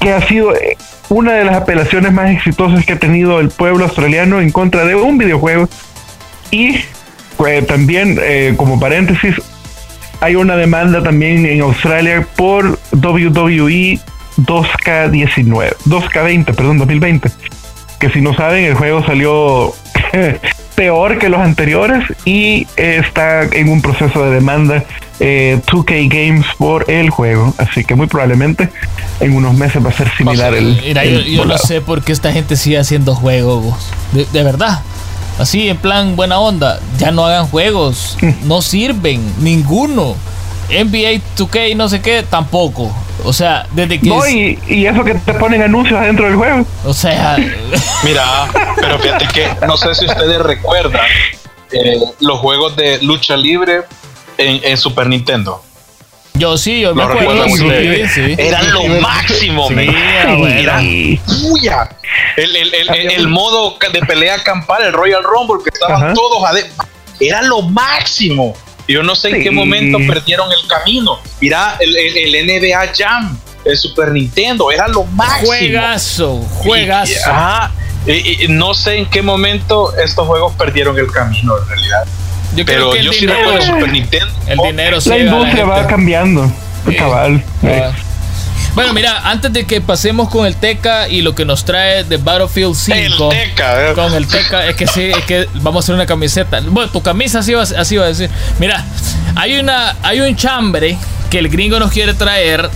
[0.00, 0.76] que ha sido eh,
[1.08, 4.96] una de las apelaciones más exitosas que ha tenido el pueblo australiano en contra de
[4.96, 5.68] un videojuego.
[6.50, 6.80] Y
[7.36, 9.36] pues, también eh, como paréntesis
[10.20, 14.00] hay una demanda también en Australia por WWE
[14.38, 17.30] 2K19, 2K20, perdón, 2020
[17.98, 19.74] que si no saben, el juego salió
[20.74, 24.84] peor que los anteriores y está en un proceso de demanda
[25.18, 27.54] 2K eh, Games por el juego.
[27.58, 28.70] Así que muy probablemente
[29.20, 30.78] en unos meses va a ser similar el.
[31.24, 33.74] yo, no sé por qué esta gente sigue haciendo juegos.
[34.12, 34.82] De, verdad.
[35.38, 36.80] Así, en plan, buena onda.
[36.98, 38.16] Ya no hagan juegos.
[38.20, 38.48] Mm.
[38.48, 39.22] no sirven.
[39.40, 40.16] Ninguno.
[40.68, 42.94] NBA 2K no sé qué, tampoco.
[43.24, 44.08] O sea, desde que.
[44.08, 46.64] No, y, y eso que te ponen anuncios adentro del juego.
[46.84, 47.36] O sea.
[48.04, 48.24] Mira,
[48.76, 51.04] pero fíjate que no sé si ustedes recuerdan
[51.72, 53.82] eh, los juegos de lucha libre
[54.38, 55.62] en, en Super Nintendo.
[56.34, 57.30] Yo sí, yo me Lo acuerdo.
[57.30, 58.34] recuerdo Sí, muy sí.
[58.38, 59.88] Eran lo máximo, Sí.
[59.88, 61.88] Eran puya.
[62.36, 66.12] El, el, el, el- el modo de pelea campal, el Royal Rumble, que estaban Ajá.
[66.14, 66.84] todos adentro.
[67.18, 68.54] Era lo máximo.
[68.88, 71.18] Yo no sé en qué momento perdieron el camino.
[71.40, 75.46] Mira, el, el, el NBA Jam, el Super Nintendo, era lo máximo.
[75.48, 77.12] Juegazo, juegazo.
[77.12, 77.72] Y- ajá.
[78.06, 82.04] Y- y no sé en qué momento estos juegos perdieron el camino, en realidad.
[82.54, 84.34] Yo creo Pero que el yo sí dinero, recuerdo Super Nintendo.
[84.46, 86.52] el dinero La industria va cambiando.
[86.88, 86.94] Sí.
[86.94, 87.44] Cabal.
[88.76, 92.18] Bueno, mira, antes de que pasemos con el Teca y lo que nos trae de
[92.18, 93.32] Battlefield 5.
[93.32, 93.94] El Teca.
[93.94, 96.60] Con el Teca, es que sí, es que vamos a hacer una camiseta.
[96.60, 98.28] Bueno, tu camisa así va, así va a decir.
[98.58, 98.84] Mira,
[99.34, 100.98] hay una, hay un chambre
[101.30, 102.68] que el gringo nos quiere traer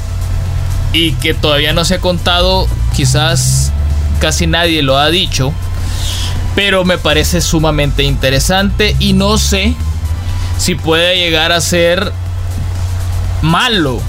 [0.94, 3.70] y que todavía no se ha contado, quizás
[4.20, 5.52] casi nadie lo ha dicho,
[6.54, 9.74] pero me parece sumamente interesante y no sé
[10.56, 12.10] si puede llegar a ser
[13.42, 14.00] malo,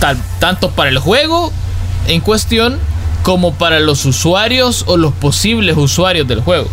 [0.00, 1.52] tal- tanto para el juego
[2.06, 2.78] en cuestión
[3.22, 6.68] como para los usuarios o los posibles usuarios del juego.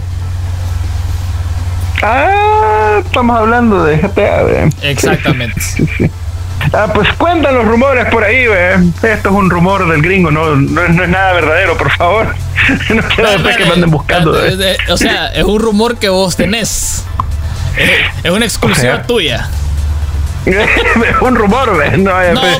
[2.01, 4.69] Ah, estamos hablando de GTA.
[4.81, 5.59] Exactamente.
[5.61, 6.09] Sí, sí.
[6.73, 8.73] Ah, pues cuentan los rumores por ahí, ¿ve?
[9.03, 12.27] Esto es un rumor del gringo, no, no, es- no es nada verdadero, por favor.
[12.89, 14.43] No quiero después que me anden buscando.
[14.43, 17.03] Eh, eh, O sea, es un rumor que vos tenés.
[17.77, 17.89] Es,
[18.23, 19.49] es una exclusiva O sea, tuya.
[21.21, 21.97] un rumor, ¿ve?
[21.97, 22.11] No,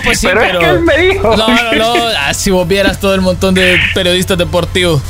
[0.04, 0.60] pues sí, pero, pero.
[0.60, 1.36] es que él me dijo.
[1.36, 1.94] No, no, no.
[2.18, 5.02] Ah, si vos vieras todo el montón de periodistas deportivos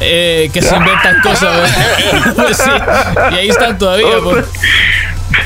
[0.00, 1.70] eh, que se inventan cosas.
[2.36, 2.70] Pues sí.
[3.32, 4.06] Y ahí están todavía.
[4.22, 4.46] pues.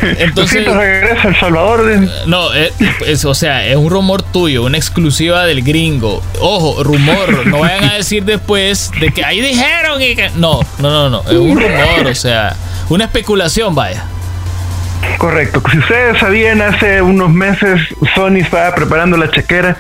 [0.19, 0.67] Entonces.
[0.67, 1.85] Regresa El Salvador.
[1.85, 2.09] ¿ve?
[2.27, 2.73] No, eh,
[3.07, 6.23] es, o sea, es un rumor tuyo, una exclusiva del gringo.
[6.41, 10.31] Ojo, rumor, no vayan a decir después de que ahí dijeron y que...
[10.37, 12.55] No, no, no, no, es un rumor, o sea,
[12.89, 14.05] una especulación, vaya.
[15.19, 15.63] Correcto.
[15.71, 17.81] Si ustedes sabían, hace unos meses
[18.15, 19.77] Sony estaba preparando la chequera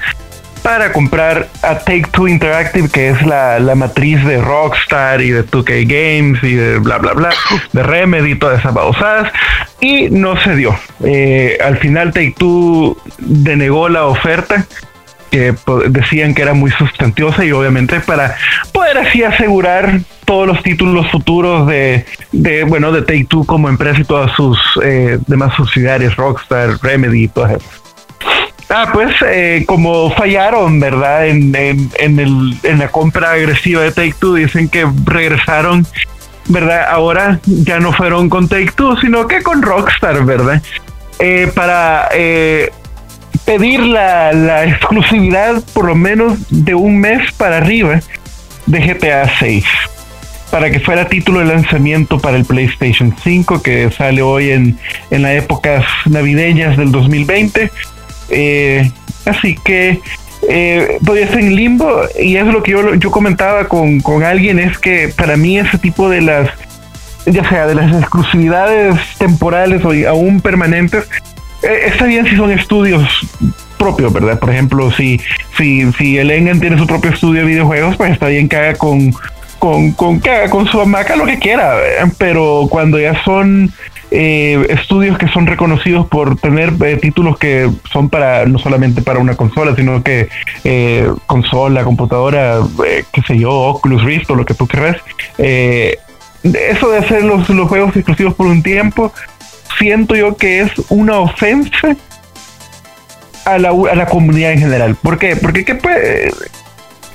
[0.63, 5.47] para comprar a Take Two Interactive, que es la, la matriz de Rockstar y de
[5.47, 7.31] 2K Games y de bla bla bla,
[7.73, 9.33] de Remedy y todas esas babosadas,
[9.81, 10.77] y no se dio.
[11.05, 14.67] Eh, al final Take Two denegó la oferta
[15.31, 15.55] que
[15.89, 18.37] decían que era muy sustanciosa y obviamente para
[18.73, 24.01] poder así asegurar todos los títulos futuros de, de bueno de Take Two como empresa
[24.01, 27.87] y todas sus eh, demás subsidiarias Rockstar, Remedy y todas esas.
[28.69, 31.29] Ah, pues eh, como fallaron, ¿verdad?
[31.29, 35.87] En, en, en, el, en la compra agresiva de Take Two, dicen que regresaron,
[36.49, 36.89] ¿verdad?
[36.91, 40.61] Ahora ya no fueron con Take Two, sino que con Rockstar, ¿verdad?
[41.21, 42.73] Eh, para eh,
[43.45, 48.01] pedir la, exclusividad por lo menos de un mes para arriba
[48.67, 49.65] de GTA 6
[50.51, 54.79] para que fuera título de lanzamiento para el PlayStation 5 que sale hoy en,
[55.11, 57.71] en las épocas navideñas del 2020
[58.29, 58.91] Eh,
[59.25, 60.01] así que
[60.49, 64.59] eh, podría estar en limbo y es lo que yo, yo comentaba con, con alguien
[64.59, 66.51] es que para mí ese tipo de las
[67.27, 71.09] ya sea de las exclusividades temporales o aún permanentes
[71.67, 73.09] está bien si son estudios
[73.77, 74.39] propios, ¿verdad?
[74.39, 75.21] Por ejemplo, si,
[75.57, 78.75] si, si el Engen tiene su propio estudio de videojuegos, pues está bien que haga
[78.75, 79.13] con,
[79.59, 81.77] con, que haga con su hamaca lo que quiera,
[82.19, 83.73] pero cuando ya son
[84.11, 89.19] eh, estudios que son reconocidos por tener eh, títulos que son para no solamente para
[89.19, 90.29] una consola, sino que
[90.65, 94.97] eh, consola, computadora, eh, qué sé yo, Oculus Rift o lo que tú querrás,
[95.39, 95.99] eh,
[96.43, 99.13] eso de hacer los, los juegos exclusivos por un tiempo,
[99.79, 101.97] siento yo que es una ofensa
[103.45, 104.97] a la, a la comunidad en general.
[104.97, 105.37] ¿Por qué?
[105.37, 106.31] Porque ¿qué puede?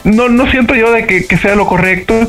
[0.04, 2.28] no, no siento yo de que, que sea lo correcto.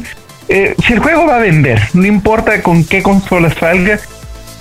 [0.48, 3.98] Eh, si el juego va a vender, no importa con qué consola salga,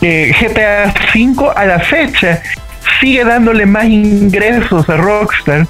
[0.02, 2.42] eh, GTA V a la fecha
[3.00, 5.68] sigue dándole más ingresos a Rockstar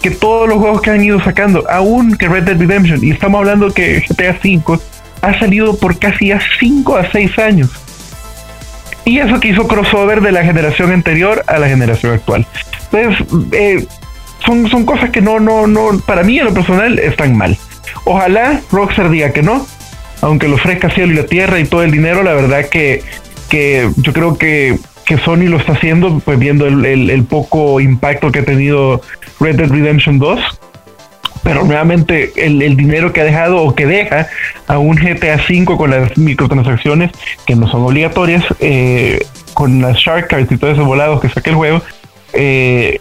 [0.00, 3.02] que todos los juegos que han ido sacando, aún que Red Dead Redemption.
[3.02, 4.78] Y estamos hablando que GTA V
[5.22, 7.70] ha salido por casi ya 5 a 6 años.
[9.06, 12.44] Y eso que hizo crossover de la generación anterior a la generación actual.
[12.90, 13.86] Entonces, eh,
[14.44, 17.56] son, son cosas que no, no, no, para mí en lo personal están mal.
[18.04, 19.64] Ojalá Rockstar diga que no,
[20.22, 23.04] aunque lo ofrezca cielo y la tierra y todo el dinero, la verdad que,
[23.48, 27.80] que yo creo que, que Sony lo está haciendo, pues viendo el, el, el poco
[27.80, 29.02] impacto que ha tenido
[29.38, 30.40] Red Dead Redemption 2
[31.42, 34.28] pero nuevamente el, el, dinero que ha dejado o que deja
[34.66, 37.10] a un GTA V con las microtransacciones
[37.46, 39.24] que no son obligatorias, eh,
[39.54, 41.82] con las Shark Cards y todos esos volados que saca el juego,
[42.32, 43.00] eh,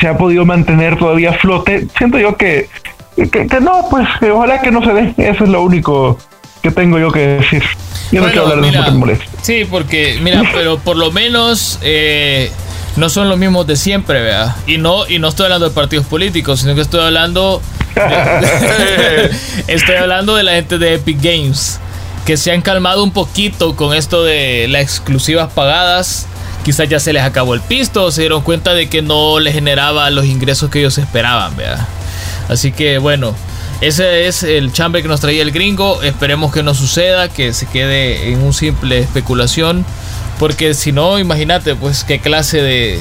[0.00, 1.86] se ha podido mantener todavía a flote.
[1.96, 2.68] Siento yo que,
[3.16, 5.14] que, no, pues ojalá que no se dé.
[5.16, 6.18] Eso es lo único
[6.62, 7.62] que tengo yo que decir.
[8.10, 12.50] Yo no quiero hablar de eso porque Sí, porque, mira, pero por lo menos eh,
[12.96, 14.56] no son los mismos de siempre, vea.
[14.66, 17.62] Y no, y no estoy hablando de partidos políticos, sino que estoy hablando.
[19.66, 21.80] estoy hablando de la gente de Epic Games.
[22.26, 26.26] Que se han calmado un poquito con esto de las exclusivas pagadas.
[26.64, 30.10] Quizás ya se les acabó el pisto, se dieron cuenta de que no les generaba
[30.10, 31.88] los ingresos que ellos esperaban, vea.
[32.48, 33.34] Así que bueno,
[33.80, 36.02] ese es el chambre que nos traía el gringo.
[36.02, 39.86] Esperemos que no suceda, que se quede en un simple especulación.
[40.40, 42.98] Porque si no, imagínate, pues qué clase de,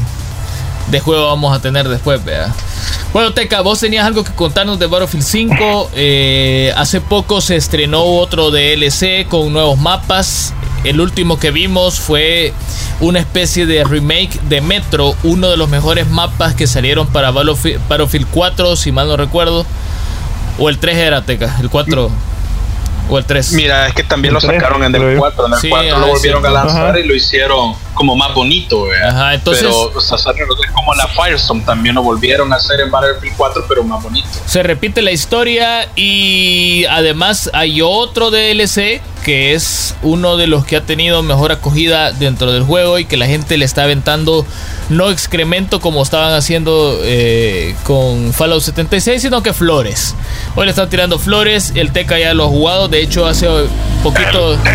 [0.91, 2.53] de juego vamos a tener después, vea.
[3.13, 5.91] Bueno, Teca, vos tenías algo que contarnos de Battlefield 5.
[5.95, 10.53] Eh, hace poco se estrenó otro DLC con nuevos mapas.
[10.83, 12.53] El último que vimos fue
[12.99, 18.27] una especie de remake de Metro, uno de los mejores mapas que salieron para Battlefield
[18.31, 19.65] 4, si mal no recuerdo.
[20.57, 22.11] O el 3 era Teca, el 4.
[23.09, 23.53] O el 3.
[23.53, 25.47] Mira, es que también lo sacaron en el 4.
[25.47, 29.63] En el 4 lo volvieron a lanzar y lo hicieron como más bonito, Ajá, entonces,
[29.63, 33.65] pero o sea, es como la Firestorm también lo volvieron a hacer en Battlefield 4,
[33.67, 34.27] pero más bonito.
[34.45, 40.75] Se repite la historia y además hay otro DLC que es uno de los que
[40.75, 44.45] ha tenido mejor acogida dentro del juego y que la gente le está aventando
[44.89, 50.15] no excremento como estaban haciendo eh, con Fallout 76, sino que flores.
[50.55, 53.47] Hoy le están tirando flores, el Teca ya lo ha jugado, de hecho hace
[54.03, 54.57] poquito...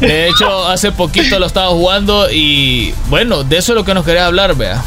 [0.00, 4.04] de hecho hace poquito lo estaba jugando y bueno, de eso es lo que nos
[4.04, 4.82] quería hablar, vea.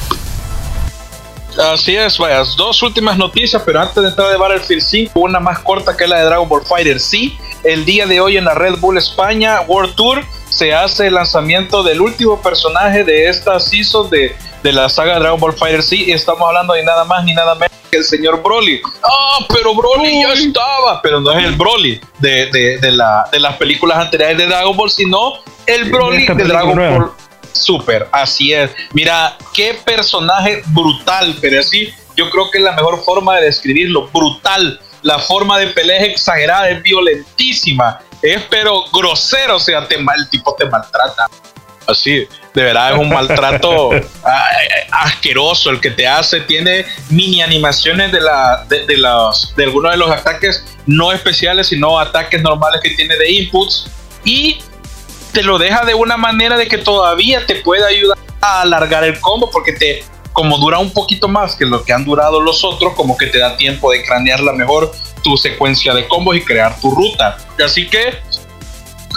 [1.57, 5.59] Así es, vaya, dos últimas noticias, pero antes de entrar de Battlefield 5, una más
[5.59, 6.99] corta que la de Dragon Ball Fighter.
[6.99, 11.15] Sí, el día de hoy en la Red Bull España World Tour se hace el
[11.15, 16.05] lanzamiento del último personaje de esta season de, de la saga Dragon Ball Fighter Sí,
[16.07, 18.81] y estamos hablando de nada más ni nada menos que el señor Broly.
[19.03, 23.39] Ah, pero Broly ya estaba, pero no es el Broly de, de, de, la, de
[23.39, 25.33] las películas anteriores de Dragon Ball, sino
[25.65, 27.11] el Broly de Dragon Ball
[27.53, 28.71] Super, así es.
[28.93, 34.07] Mira, qué personaje brutal, pero así yo creo que es la mejor forma de describirlo,
[34.09, 34.79] brutal.
[35.01, 40.29] La forma de pelea es exagerada, es violentísima, es pero grosero, o sea, te, el
[40.29, 41.27] tipo te maltrata.
[41.87, 43.89] Así, de verdad es un maltrato
[44.91, 46.41] asqueroso el que te hace.
[46.41, 51.67] Tiene mini animaciones de, la, de, de, los, de algunos de los ataques no especiales,
[51.67, 53.87] sino ataques normales que tiene de inputs.
[54.23, 54.59] Y
[55.31, 59.19] te lo deja de una manera de que todavía te puede ayudar a alargar el
[59.19, 60.03] combo porque te
[60.33, 63.39] como dura un poquito más que lo que han durado los otros, como que te
[63.39, 64.91] da tiempo de cranearla mejor
[65.23, 67.37] tu secuencia de combos y crear tu ruta.
[67.63, 68.17] Así que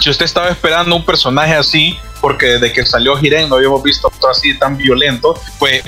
[0.01, 4.07] si usted estaba esperando un personaje así, porque desde que salió Jiren no habíamos visto
[4.07, 5.83] otro así tan violento, pues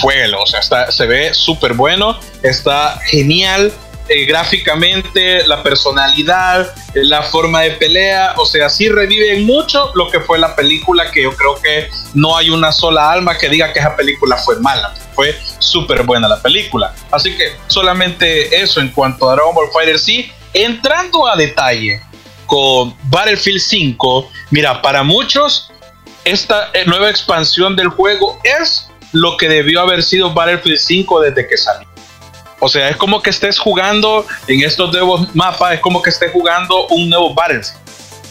[0.00, 3.72] fue, o sea, está, se ve súper bueno, está genial,
[4.08, 10.10] eh, gráficamente, la personalidad, eh, la forma de pelea, o sea, sí revive mucho lo
[10.10, 13.72] que fue la película, que yo creo que no hay una sola alma que diga
[13.72, 16.94] que esa película fue mala, fue súper buena la película.
[17.10, 22.02] Así que solamente eso en cuanto a Dragon Ball Fighter, sí, entrando a detalle
[22.46, 25.72] con Battlefield 5, mira, para muchos
[26.24, 31.48] esta eh, nueva expansión del juego es lo que debió haber sido Battlefield 5 desde
[31.48, 31.91] que salió.
[32.64, 36.30] O sea, es como que estés jugando en estos nuevos mapas, es como que estés
[36.30, 37.76] jugando un nuevo Battlefield.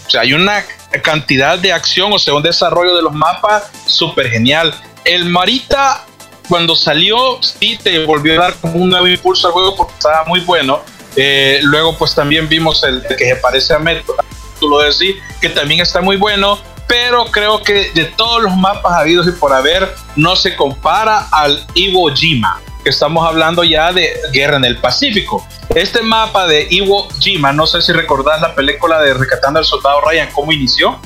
[0.08, 0.64] O sea, hay una
[1.04, 4.74] cantidad de acción, o sea, un desarrollo de los mapas súper genial.
[5.04, 6.06] El Marita,
[6.48, 10.40] cuando salió, sí te volvió a dar un nuevo impulso al juego porque estaba muy
[10.40, 10.80] bueno.
[11.18, 14.16] Eh, luego, pues también vimos el, que se parece a Metro,
[14.62, 16.58] tú lo decís, que también está muy bueno.
[16.88, 21.68] Pero creo que de todos los mapas habidos y por haber, no se compara al
[21.74, 25.46] Iwo Jima que estamos hablando ya de guerra en el Pacífico.
[25.74, 30.02] Este mapa de Iwo Jima, no sé si recordás la película de Recatando al Soldado
[30.02, 31.00] Ryan, cómo inició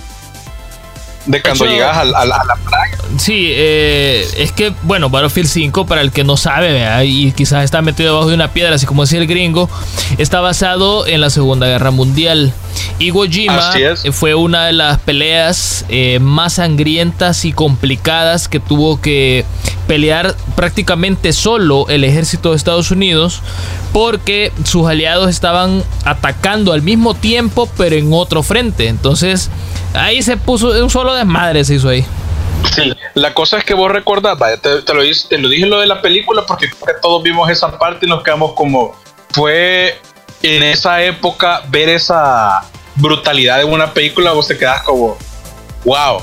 [1.25, 2.97] de cuando llegas a, la playa.
[3.17, 7.81] Sí, eh, es que, bueno, Battlefield 5, para el que no sabe, y quizás está
[7.81, 9.69] metido debajo de una piedra, así como decía el gringo,
[10.17, 12.53] está basado en la Segunda Guerra Mundial.
[12.99, 13.73] Iwo Jima
[14.11, 19.45] fue una de las peleas eh, más sangrientas y complicadas que tuvo que
[19.87, 23.41] pelear prácticamente solo el ejército de Estados Unidos
[23.93, 28.87] porque sus aliados estaban atacando al mismo tiempo pero en otro frente.
[28.87, 29.49] Entonces
[29.93, 32.05] ahí se puso un solo desmadre se hizo ahí.
[32.73, 35.87] Sí, la cosa es que vos recordás, te, te, lo, te lo dije lo de
[35.87, 36.67] la película porque
[37.01, 38.95] todos vimos esa parte y nos quedamos como
[39.31, 39.99] fue
[40.41, 42.63] en esa época ver esa
[42.95, 45.17] brutalidad en una película, vos te quedas como
[45.83, 46.21] wow.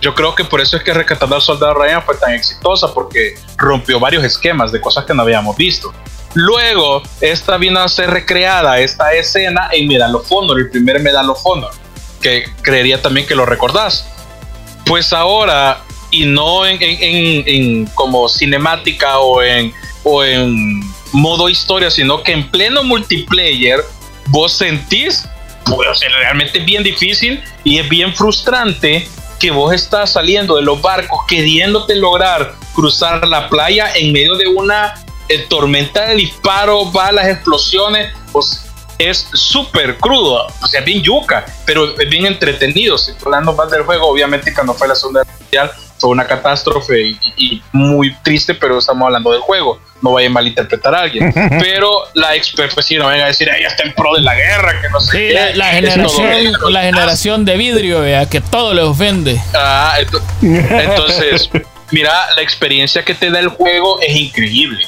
[0.00, 3.34] yo creo que por eso es que Rescatando al Soldado Ryan fue tan exitosa, porque
[3.56, 5.92] rompió varios esquemas de cosas que no habíamos visto.
[6.34, 11.30] Luego, esta vino a ser recreada, esta escena en Medal of Honor, el primer Medal
[11.30, 11.70] of Honor,
[12.20, 14.06] que creería también que lo recordás.
[14.84, 19.72] Pues ahora, y no en, en, como cinemática o en,
[20.02, 20.80] o en
[21.14, 23.80] modo historia, sino que en pleno multiplayer,
[24.26, 25.26] vos sentís,
[25.64, 29.08] pues realmente bien difícil y es bien frustrante
[29.38, 34.48] que vos estás saliendo de los barcos queriéndote lograr cruzar la playa en medio de
[34.48, 34.94] una
[35.28, 38.66] eh, tormenta de disparos, balas, explosiones, pues
[38.98, 42.98] es súper crudo, o sea, bien yuca, pero es bien entretenido.
[42.98, 45.70] Si hablando más del juego, obviamente cuando fue la Segunda Mundial
[46.04, 49.80] fue una catástrofe y, muy triste, pero estamos hablando del juego.
[50.02, 51.32] No vaya a malinterpretar a alguien.
[51.58, 54.34] pero la experiencia, pues sí, no venga a decir, ella está en pro de la
[54.34, 55.32] guerra, que no sé qué.
[55.32, 59.40] La, la generación, la generación de vidrio, vea, que todo le ofende.
[59.54, 59.96] Ah,
[60.42, 61.48] entonces,
[61.90, 64.84] mira, la experiencia que te da el juego es increíble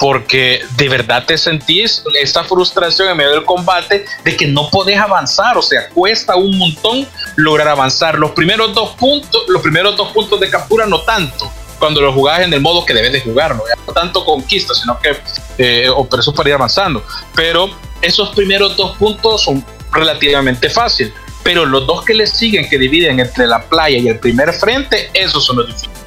[0.00, 4.98] porque de verdad te sentís esta frustración en medio del combate de que no podés
[4.98, 8.18] avanzar, o sea, cuesta un montón lograr avanzar.
[8.18, 12.40] Los primeros dos puntos, los primeros dos puntos de captura no tanto, cuando lo jugás
[12.40, 15.14] en el modo que debes de jugarlo, no tanto conquista, sino que
[15.58, 17.04] eh, o eso para ir avanzando.
[17.34, 17.68] Pero
[18.00, 23.20] esos primeros dos puntos son relativamente fáciles, pero los dos que le siguen, que dividen
[23.20, 25.98] entre la playa y el primer frente, esos son los difíciles.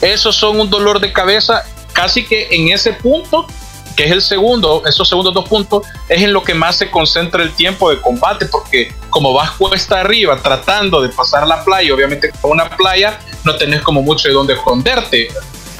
[0.00, 1.64] Esos son un dolor de cabeza
[1.96, 3.46] casi que en ese punto,
[3.96, 7.42] que es el segundo, esos segundos dos puntos, es en lo que más se concentra
[7.42, 12.30] el tiempo de combate, porque como vas cuesta arriba tratando de pasar la playa, obviamente
[12.42, 15.28] con una playa no tenés como mucho de dónde esconderte.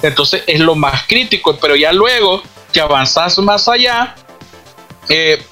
[0.01, 2.43] Entonces es lo más crítico, pero ya luego
[2.73, 4.15] que avanzas más allá,
[5.11, 5.45] eh,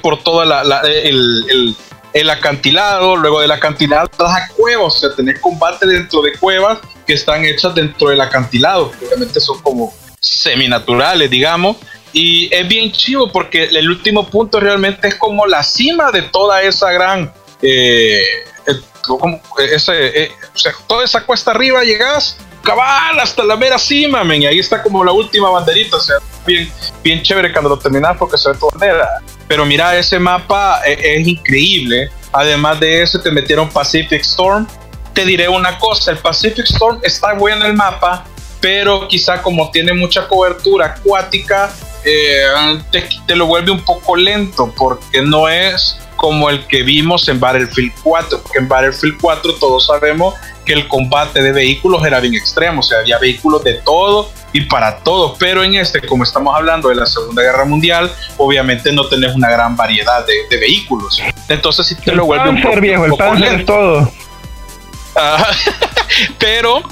[0.00, 6.22] por todo el, acantilado, luego del acantilado vas a cuevas, o sea, tenés combate dentro
[6.22, 9.92] de cuevas que están hechas dentro del acantilado, obviamente son como
[10.22, 11.76] seminaturales, digamos.
[12.12, 16.62] Y es bien chivo porque el último punto realmente es como la cima de toda
[16.62, 17.32] esa gran.
[17.60, 18.22] Eh,
[19.58, 24.42] ese, eh, o sea, toda esa cuesta arriba llegas cabal hasta la mera cima, men,
[24.42, 26.16] y ahí está como la última banderita, o sea,
[26.46, 26.70] bien,
[27.02, 29.08] bien chévere cuando lo terminas porque se ve toda manera.
[29.48, 32.08] Pero mira, ese mapa es, eh, es increíble.
[32.32, 34.66] Además de eso, te metieron Pacific Storm.
[35.12, 38.24] Te diré una cosa, el Pacific Storm está bueno en el mapa,
[38.62, 41.70] pero quizá como tiene mucha cobertura acuática,
[42.04, 42.46] eh,
[43.26, 47.92] te, lo vuelve un poco lento porque no es como el que vimos en Battlefield
[48.04, 50.34] 4, porque en Battlefield 4 todos sabemos
[50.64, 54.60] que el combate de vehículos era bien extremo, o sea, había vehículos de todo y
[54.66, 59.08] para todo, pero en este, como estamos hablando de la Segunda Guerra Mundial, obviamente no
[59.08, 61.20] tenés una gran variedad de, vehículos.
[61.48, 63.72] Entonces si te lo vuelve un poco, viejo, el lento.
[63.72, 64.12] todo.
[65.16, 65.48] Ah,
[66.38, 66.82] pero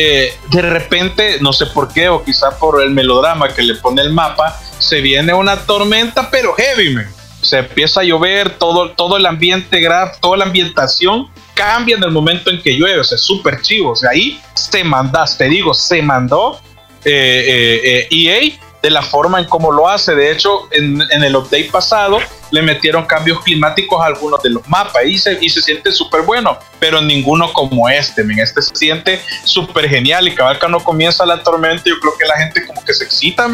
[0.00, 4.00] eh, de repente, no sé por qué, o quizá por el melodrama que le pone
[4.00, 6.96] el mapa, se viene una tormenta, pero heavy,
[7.42, 9.84] Se empieza a llover, todo, todo el ambiente,
[10.20, 13.90] toda la ambientación cambia en el momento en que llueve, o sea, súper chivo.
[13.90, 16.60] O sea, ahí se mandas, te digo, se mandó
[17.04, 20.14] eh, eh, EA eh, e de la forma en cómo lo hace.
[20.14, 22.18] De hecho, en, el update pasado
[22.50, 26.22] le metieron cambios climáticos a algunos de los mapas y se, y se siente súper
[26.22, 28.22] bueno, pero ninguno como este.
[28.22, 32.12] En este se siente súper genial y vez que no comienza la tormenta, yo creo
[32.18, 33.48] que la gente como que se excita,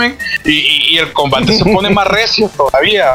[0.45, 3.13] y, y, el combate se pone más recio todavía.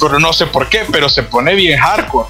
[0.00, 2.28] Pero no sé por qué, pero se pone bien hardcore.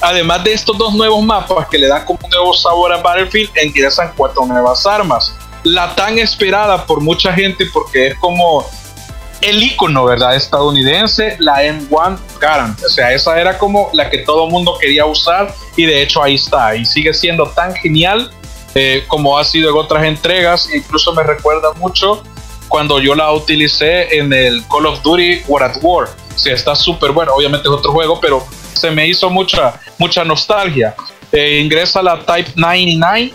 [0.00, 3.50] Además de estos dos nuevos mapas que le dan como un nuevo sabor a Battlefield,
[3.62, 5.34] ingresan cuatro nuevas armas
[5.64, 8.64] la tan esperada por mucha gente porque es como
[9.40, 10.36] el icono, ¿verdad?
[10.36, 12.82] Estadounidense, la M1 Garant.
[12.82, 16.34] O sea, esa era como la que todo mundo quería usar y de hecho ahí
[16.34, 16.74] está.
[16.76, 18.30] Y sigue siendo tan genial
[18.74, 20.70] eh, como ha sido en otras entregas.
[20.74, 22.22] Incluso me recuerda mucho
[22.68, 26.08] cuando yo la utilicé en el Call of Duty War at War.
[26.34, 27.32] O sea, está súper bueno.
[27.34, 30.94] Obviamente es otro juego, pero se me hizo mucha, mucha nostalgia.
[31.32, 33.34] Eh, ingresa la Type 99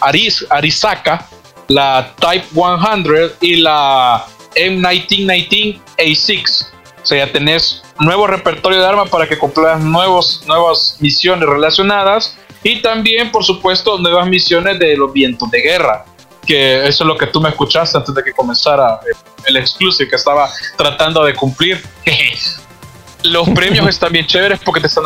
[0.00, 1.26] Aris, Arisaka
[1.68, 4.24] la Type 100 y la
[4.54, 6.66] M1919 A6.
[7.02, 12.36] O sea, ya tenés nuevo repertorio de armas para que cumplas nuevos, nuevas misiones relacionadas
[12.62, 16.04] y también, por supuesto, nuevas misiones de los vientos de guerra.
[16.46, 19.00] Que eso es lo que tú me escuchaste antes de que comenzara
[19.44, 21.82] el exclusive que estaba tratando de cumplir.
[23.22, 25.04] los premios están bien chéveres porque te están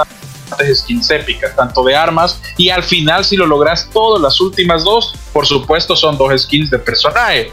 [0.75, 5.15] skins épicas, tanto de armas y al final si lo logras todo, las últimas dos,
[5.33, 7.51] por supuesto son dos skins de personaje.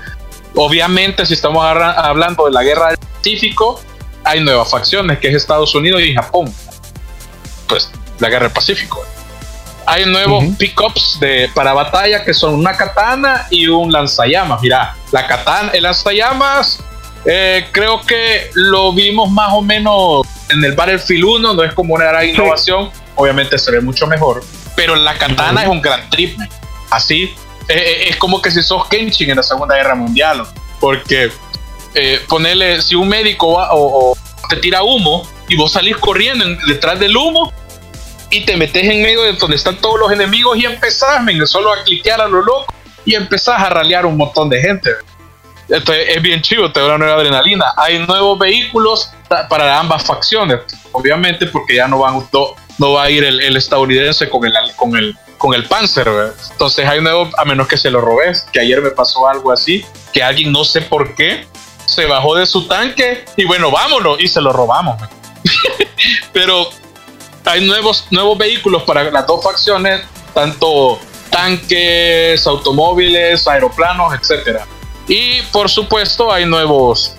[0.56, 3.82] Obviamente si estamos hablando de la guerra del Pacífico,
[4.24, 6.54] hay nuevas facciones que es Estados Unidos y Japón.
[7.68, 9.04] Pues la guerra del Pacífico.
[9.86, 14.62] hay nuevos pickups de para batalla que son una katana y un lanzallamas.
[14.62, 16.80] Mira, la katana, el lanzallamas,
[17.26, 21.96] eh, creo que lo vimos más o menos en el Battlefield 1, no es como
[21.96, 24.44] una gran innovación, obviamente se ve mucho mejor,
[24.76, 26.48] pero la katana es un gran triple.
[26.90, 27.24] Así,
[27.68, 30.44] eh, eh, es como que si sos Kenshin en la Segunda Guerra Mundial,
[30.80, 31.32] porque
[32.28, 34.16] ponerle, si un médico va, o,
[34.50, 37.52] te tira humo y vos salís corriendo detrás del humo,
[38.30, 41.84] y te metes en medio de donde están todos los enemigos y empezás, solo a
[41.84, 42.74] cliquear a lo loco
[43.06, 44.92] y empezás a ralear un montón de gente.
[45.70, 47.74] Entonces es bien chido, te da una nueva adrenalina.
[47.78, 52.28] Hay nuevos vehículos para ambas facciones, obviamente, porque ya no, van,
[52.78, 56.10] no, va a ir el, estadounidense con el, con el, con el Panzer.
[56.52, 59.86] Entonces hay nuevo, a menos que se lo robes, que ayer me pasó algo así,
[60.12, 61.46] que alguien no sé por qué
[61.86, 65.02] se bajó de su tanque y bueno, vámonos y se lo robamos.
[66.34, 66.70] Pero
[67.46, 70.02] hay nuevos, nuevos vehículos para las dos facciones,
[70.34, 74.66] tanto tanques, automóviles, aeroplanos, etcétera.
[75.10, 77.16] Y por supuesto hay nuevos,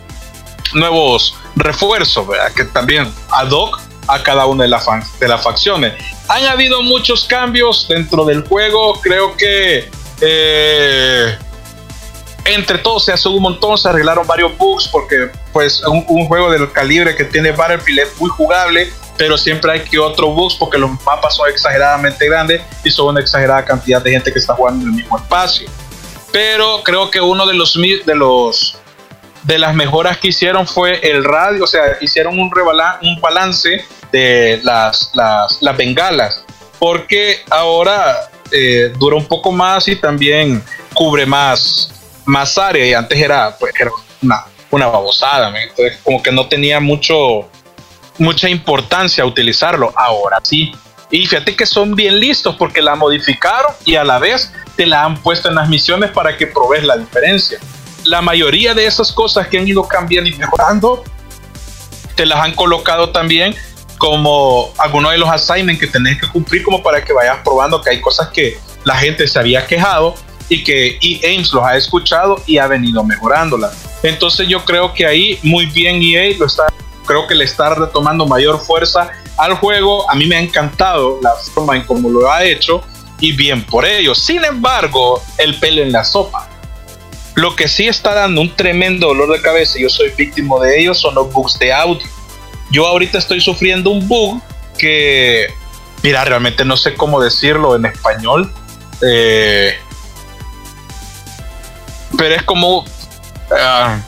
[0.73, 2.27] nuevos refuerzos,
[2.57, 4.87] que también ad hoc a cada una de, las
[5.19, 5.95] de las facciones.
[6.29, 9.91] Han habido muchos cambios dentro del juego, creo que
[10.21, 11.37] eh,
[12.45, 16.71] entre todos se hace un montón, se arreglaron varios bugs porque pues un, juego del
[16.71, 20.91] calibre que tiene Battlefield es muy jugable pero siempre hay que otro bugs porque los
[21.05, 24.93] mapas son exageradamente grandes y son una exagerada cantidad de gente que está jugando en
[24.93, 25.69] el mismo espacio.
[26.32, 28.77] Pero creo que uno de los de los
[29.43, 32.51] de las mejoras que hicieron fue el radio, o sea, hicieron un,
[33.02, 36.44] un balance de las, las, las bengalas,
[36.78, 40.62] porque ahora eh, dura un poco más y también
[40.93, 41.90] cubre más,
[42.24, 43.90] más área y antes era, pues, era
[44.23, 47.48] una, una babosada, entonces como que no tenía mucho,
[48.19, 49.93] mucha importancia utilizarlo.
[49.97, 50.73] Ahora sí.
[51.12, 55.05] Y fíjate que son bien listos porque la modificaron y a la vez te la
[55.05, 57.59] han puesto en las misiones para que probes la diferencia.
[58.05, 61.05] La mayoría de esas cosas que han ido cambiando y mejorando,
[62.15, 63.55] te las han colocado también
[63.98, 67.90] como algunos de los assignments que tenés que cumplir como para que vayas probando que
[67.90, 70.15] hay cosas que la gente se había quejado
[70.48, 73.86] y que EA los ha escuchado y ha venido mejorándolas.
[74.02, 76.69] Entonces yo creo que ahí muy bien EA lo está
[77.05, 80.11] creo que le está retomando mayor fuerza al juego.
[80.11, 82.82] A mí me ha encantado la forma en cómo lo ha hecho
[83.21, 84.15] y bien por ello.
[84.15, 86.49] Sin embargo, el pelo en la sopa.
[87.35, 90.99] Lo que sí está dando un tremendo dolor de cabeza, yo soy víctima de ellos,
[90.99, 92.07] son los bugs de audio.
[92.71, 94.43] Yo ahorita estoy sufriendo un bug
[94.77, 95.53] que,
[96.03, 98.53] mira, realmente no sé cómo decirlo en español.
[99.07, 99.79] Eh,
[102.17, 102.85] pero es como...
[103.51, 103.99] Ah,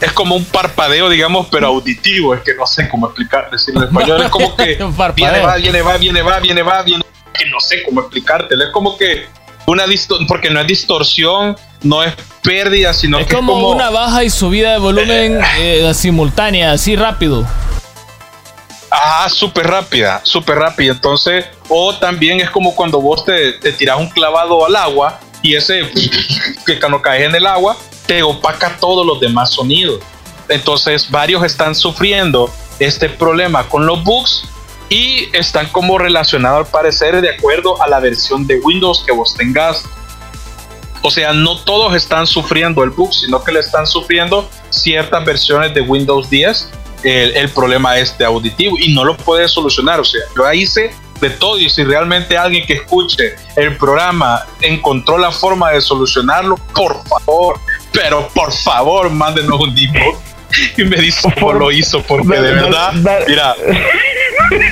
[0.00, 2.34] es como un parpadeo, digamos, pero auditivo.
[2.34, 4.22] Es que no sé cómo explicar, decirlo en español.
[4.22, 4.76] Es como que
[5.14, 7.04] viene, va, viene, va, viene, va, viene, va, viene.
[7.32, 8.64] Que no sé cómo explicártelo.
[8.64, 9.26] Es como que
[9.66, 13.70] una distorsión, porque no es distorsión, no es pérdida, sino es que como, es como
[13.70, 17.46] una baja y subida de volumen eh, simultánea, así rápido.
[18.90, 20.92] Ah, súper rápida, súper rápida.
[20.92, 25.54] Entonces, o también es como cuando vos te, te tiras un clavado al agua y
[25.54, 25.82] ese
[26.66, 27.76] que cuando caes en el agua
[28.08, 30.00] te opaca todos los demás sonidos.
[30.48, 34.44] Entonces varios están sufriendo este problema con los bugs
[34.88, 39.34] y están como relacionados al parecer de acuerdo a la versión de Windows que vos
[39.34, 39.84] tengas.
[41.02, 45.74] O sea, no todos están sufriendo el bug, sino que le están sufriendo ciertas versiones
[45.74, 46.70] de Windows 10
[47.04, 50.00] el, el problema este auditivo y no lo puedes solucionar.
[50.00, 55.18] O sea, yo hice de todo y si realmente alguien que escuche el programa encontró
[55.18, 57.60] la forma de solucionarlo, por favor,
[57.92, 60.16] pero por favor, mándenos un debug
[60.76, 62.92] y me dice cómo lo hizo, porque de verdad,
[63.26, 63.54] mira,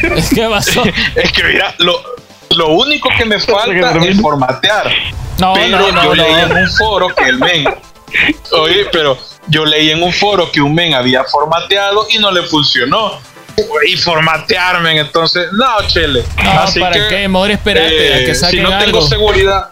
[0.17, 0.85] es que pasó.
[1.15, 2.01] es que mira, lo,
[2.51, 4.91] lo único que me falta es formatear.
[5.39, 7.65] No, pero yo leí en un foro que el men,
[8.53, 9.19] oye, pero
[9.49, 13.21] yo leí en un foro que un men había formateado y no le funcionó
[13.87, 16.25] y formatearme, entonces, no, chele.
[16.37, 17.29] Así ¿para que, qué?
[17.29, 19.71] Mejor esperarte a que eh, Si no tengo seguridad,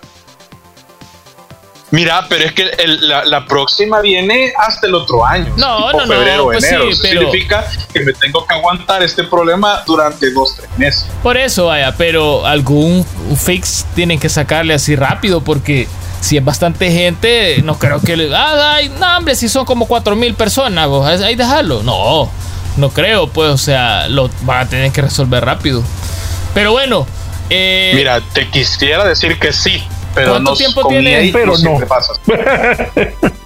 [1.94, 2.72] Mira, pero es que
[3.02, 5.54] la, próxima viene hasta el otro año.
[5.56, 6.44] No, no, febrero, no.
[6.46, 6.90] Pues enero.
[6.90, 11.06] Eso significa que me tengo que aguantar este problema durante dos, tres meses.
[11.22, 13.06] Por eso, vaya, pero algún
[13.36, 15.86] fix tienen que sacarle así rápido porque
[16.20, 18.34] si es bastante gente, no creo que le.
[18.34, 21.84] Ah, ay, no, hombre, si son como cuatro mil personas, vos, ahí dejarlo.
[21.84, 22.28] No,
[22.76, 25.80] no creo, pues, o sea, lo van a tener que resolver rápido.
[26.54, 27.06] Pero bueno.
[27.50, 29.84] Eh, Mira, te quisiera decir que sí,
[30.14, 31.30] pero ¿Cuánto tiempo tiene?
[31.32, 31.78] pero no.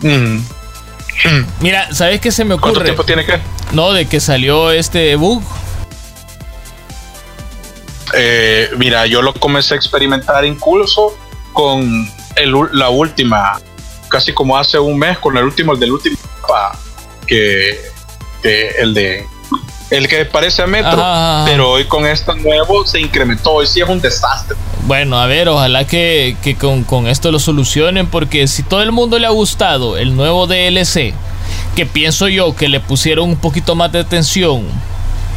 [0.00, 0.38] Mm.
[1.60, 2.74] Mira, ¿sabes qué se me ocurre?
[2.74, 3.40] ¿Cuánto tiempo tiene que?
[3.72, 5.42] No, de que salió este bug.
[8.14, 11.18] Eh, mira, yo lo comencé a experimentar incluso
[11.52, 13.60] con el, la última,
[14.08, 16.16] casi como hace un mes, con el último, el del último
[17.26, 17.80] que,
[18.42, 19.26] que el de
[19.90, 21.02] el que parece a Metro,
[21.46, 24.56] pero hoy con este nuevo se incrementó, hoy sí es un desastre.
[24.86, 28.92] Bueno, a ver, ojalá que, que con, con, esto lo solucionen, porque si todo el
[28.92, 31.14] mundo le ha gustado el nuevo DLC,
[31.74, 34.64] que pienso yo que le pusieron un poquito más de atención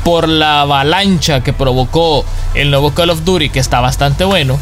[0.04, 4.58] por la avalancha que provocó el nuevo Call of Duty, que está bastante bueno.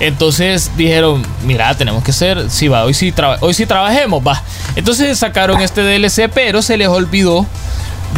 [0.00, 4.42] Entonces dijeron, mira, tenemos que ser, si va, hoy sí, hoy sí trabajemos, va.
[4.74, 7.46] Entonces sacaron este DLC, pero se les olvidó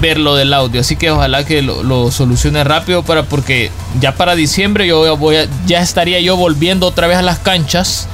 [0.00, 0.80] ver lo del audio.
[0.80, 5.48] Así que ojalá que lo, solucione rápido para porque ya para diciembre yo voy a,
[5.66, 8.08] ya estaría yo volviendo otra vez a las canchas,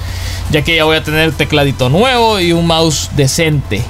[0.51, 3.83] ya que ya voy a tener tecladito nuevo y un mouse decente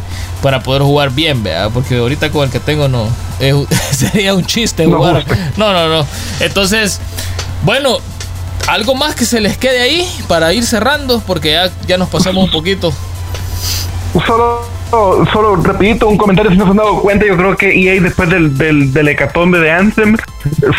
[0.42, 1.70] para poder jugar bien, ¿verdad?
[1.72, 3.08] Porque ahorita con el que tengo no
[3.90, 5.24] sería un chiste jugar.
[5.56, 6.06] No, no, no.
[6.40, 7.00] Entonces,
[7.64, 7.98] bueno,
[8.66, 12.44] algo más que se les quede ahí para ir cerrando porque ya, ya nos pasamos
[12.44, 12.92] un poquito.
[14.26, 18.28] Solo solo rapidito un comentario si no han dado cuenta, yo creo que EA después
[18.28, 20.16] del, del, del hecatombe de Anthem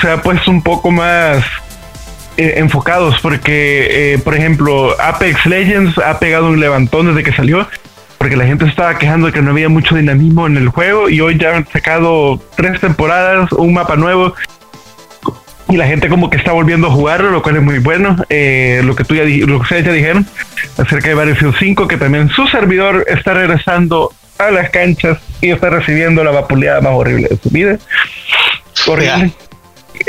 [0.02, 1.44] se ha puesto un poco más
[2.38, 7.68] eh, enfocados porque, eh, por ejemplo, Apex Legends ha pegado un levantón desde que salió
[8.18, 11.20] porque la gente estaba quejando de que no había mucho dinamismo en el juego y
[11.22, 14.36] hoy ya han sacado tres temporadas, un mapa nuevo
[15.72, 18.18] y la gente como que está volviendo a jugarlo, lo cual es muy bueno.
[18.30, 20.27] Eh, lo que tú ya lo que ustedes ya dijeron
[20.77, 25.69] acerca de Battlefield 5, que también su servidor está regresando a las canchas y está
[25.69, 27.77] recibiendo la vapuleada más horrible de su vida.
[28.88, 29.31] Horrible.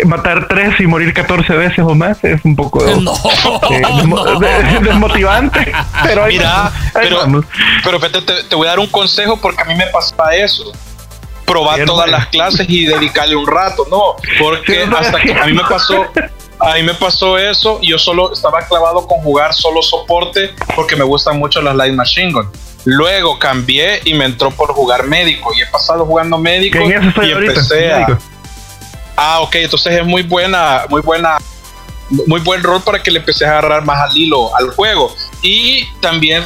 [0.06, 2.82] Matar tres y morir 14 veces o más es un poco
[4.82, 5.70] desmotivante.
[6.02, 7.44] Pero, Mira, pero,
[7.84, 10.72] pero te, te, voy a dar un consejo porque a mí me pasa eso
[11.46, 15.64] probar todas las clases y dedicarle un rato, no, porque hasta que a mí me
[15.64, 16.06] pasó,
[16.58, 21.04] a mí me pasó eso, yo solo estaba clavado con jugar solo soporte porque me
[21.04, 22.50] gustan mucho las Light Machine Gun.
[22.84, 27.92] Luego cambié y me entró por jugar médico y he pasado jugando médico y empecé
[27.92, 28.18] a...
[29.16, 31.38] Ah, ok, entonces es muy buena, muy buena,
[32.26, 35.14] muy buen rol para que le empecé a agarrar más al hilo al juego.
[35.42, 36.44] Y también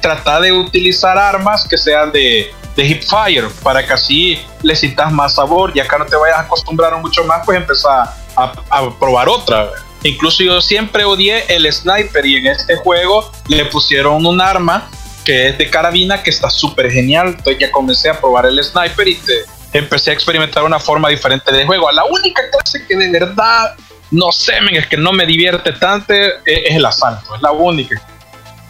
[0.00, 5.12] tratar de utilizar armas que sean de de hip fire para que así le sientas
[5.12, 8.98] más sabor y acá no te vayas a acostumbrar mucho más pues empezar a, a,
[8.98, 9.68] probar otra.
[10.02, 14.88] Incluso yo siempre odié el sniper y en este juego le pusieron un arma
[15.26, 17.34] que es de carabina que está súper genial.
[17.36, 19.44] Entonces ya comencé a probar el sniper y te
[19.74, 21.92] empecé a experimentar una forma diferente de juego.
[21.92, 23.74] La única clase que de verdad
[24.10, 28.00] no sé es que no me divierte tanto es, el asalto es la única.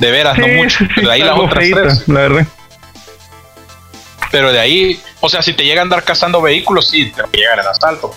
[0.00, 2.08] De veras no mucho de ahí las otras tres.
[2.08, 2.46] la verdad
[4.30, 7.54] pero de ahí, o sea, si te llega a andar cazando vehículos, sí, te llega
[7.54, 8.14] el asalto.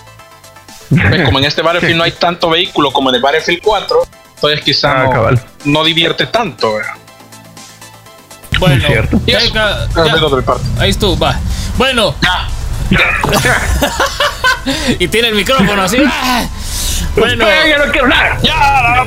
[1.25, 3.97] como en este Battlefield no hay tanto vehículo como en el Battlefield 4,
[4.35, 5.31] entonces quizá ah,
[5.65, 6.75] no, divierte tanto.
[8.59, 8.87] Bueno,
[10.79, 11.39] ahí estuvo, va.
[11.77, 12.15] Bueno.
[14.99, 15.97] y tiene el micrófono así.
[17.15, 18.39] Bueno, no quiero nada.
[18.41, 19.05] Ya,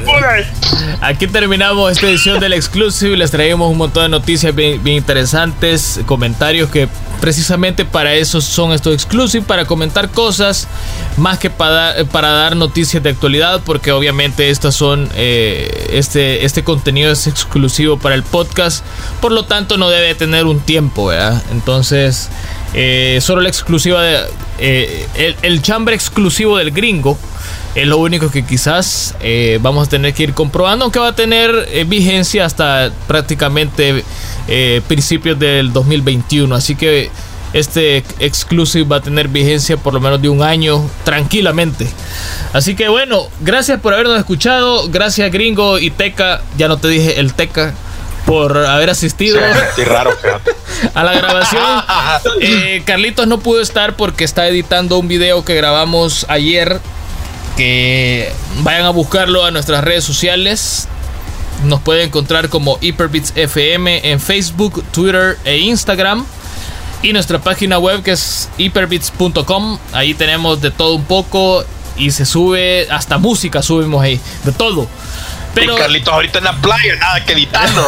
[1.00, 3.16] Aquí terminamos esta edición del Exclusive.
[3.16, 6.88] Les traemos un montón de noticias bien, interesantes, comentarios que
[7.20, 10.68] precisamente para eso son estos Exclusive, para comentar cosas
[11.16, 16.62] más que para, para dar noticias de actualidad, porque obviamente estas son eh, este, este
[16.62, 18.84] contenido es exclusivo para el podcast,
[19.20, 21.42] por lo tanto no debe tener un tiempo, ¿verdad?
[21.50, 22.30] Entonces,
[22.78, 24.18] eh, solo la exclusiva de
[24.58, 27.18] eh, el, el chambre exclusivo del gringo
[27.74, 31.14] es lo único que quizás eh, vamos a tener que ir comprobando, aunque va a
[31.14, 34.02] tener vigencia hasta prácticamente
[34.88, 36.54] principios del 2021.
[36.54, 37.10] Así que
[37.52, 41.86] este exclusive va a tener vigencia por lo menos de un año tranquilamente.
[42.52, 44.88] Así que bueno, gracias por habernos escuchado.
[44.88, 46.42] Gracias Gringo y Teca.
[46.56, 47.74] Ya no te dije el Teca
[48.26, 49.38] por haber asistido
[49.86, 50.10] raro,
[50.94, 51.62] a la grabación.
[52.84, 56.80] Carlitos no pudo estar porque está editando un video que grabamos ayer
[57.56, 60.88] que vayan a buscarlo a nuestras redes sociales.
[61.64, 66.26] Nos pueden encontrar como Hyperbits FM en Facebook, Twitter e Instagram.
[67.02, 69.78] Y nuestra página web que es hyperbits.com.
[69.92, 71.64] Ahí tenemos de todo un poco
[71.96, 74.86] y se sube, hasta música subimos ahí, de todo.
[75.56, 77.82] Pero Carlitos ahorita en la playa, nada que editando.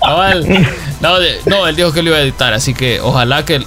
[1.00, 3.64] no, no, él dijo que lo iba a editar, así que ojalá que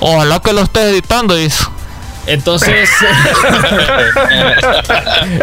[0.00, 1.64] ojalá que lo esté editando, dice.
[2.26, 2.72] Entonces,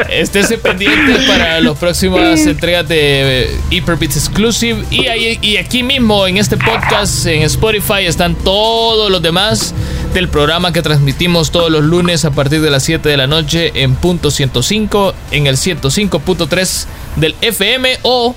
[0.09, 4.85] estése pendiente para las próximas entregas de Hyperbits Exclusive.
[4.89, 9.73] Y, ahí, y aquí mismo en este podcast, en Spotify, están todos los demás
[10.13, 13.71] del programa que transmitimos todos los lunes a partir de las 7 de la noche
[13.75, 16.85] en punto 105, en el 105.3
[17.17, 18.35] del FM o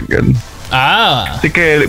[0.71, 1.89] Ah, Así que eh,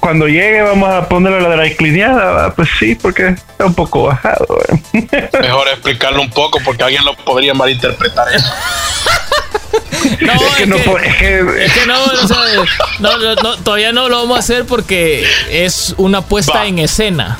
[0.00, 2.46] cuando llegue vamos a ponerle la cleaneada.
[2.46, 4.46] ah, Pues sí, porque está un poco bajado.
[4.92, 8.46] Mejor explicarlo un poco porque alguien lo podría malinterpretar eso.
[10.20, 12.36] no, es que no es que- es que no, o sea,
[13.00, 16.66] no, no, no, todavía no lo vamos a hacer porque es una puesta Va.
[16.66, 17.38] en escena.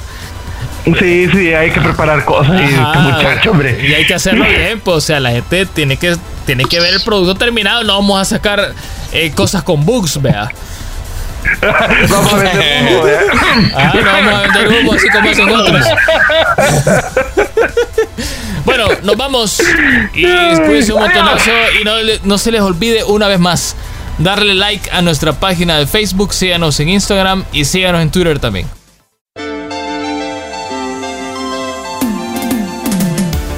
[0.99, 2.61] Sí, sí, hay que preparar cosas.
[2.63, 3.79] Y muchacho, hombre.
[3.87, 6.95] Y hay que hacerlo bien, pues, o sea, la gente tiene que, tiene que ver
[6.95, 8.73] el producto terminado, no vamos a sacar
[9.13, 10.49] eh, cosas con bugs, vea.
[12.09, 13.19] Vamos a vender humo, ¿eh?
[13.75, 15.87] Ah, no vamos a vender humo así como hacen otros.
[18.65, 19.63] Bueno, nos vamos
[20.15, 21.51] y cuídense un montonazo
[21.81, 21.93] y no,
[22.25, 23.77] no se les olvide una vez más
[24.19, 28.78] darle like a nuestra página de Facebook, síganos en Instagram y síganos en Twitter también.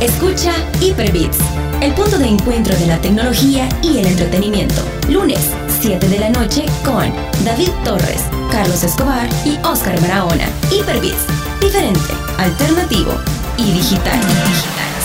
[0.01, 1.39] Escucha Hyperbits,
[1.83, 4.83] el punto de encuentro de la tecnología y el entretenimiento.
[5.11, 5.51] Lunes,
[5.81, 7.13] 7 de la noche con
[7.45, 10.49] David Torres, Carlos Escobar y Oscar Barahona.
[10.71, 11.27] Hyperbits,
[11.61, 12.01] diferente,
[12.39, 13.13] alternativo
[13.59, 14.19] y digital.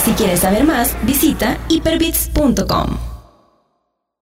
[0.02, 3.15] Si quieres saber más, visita hyperbits.com.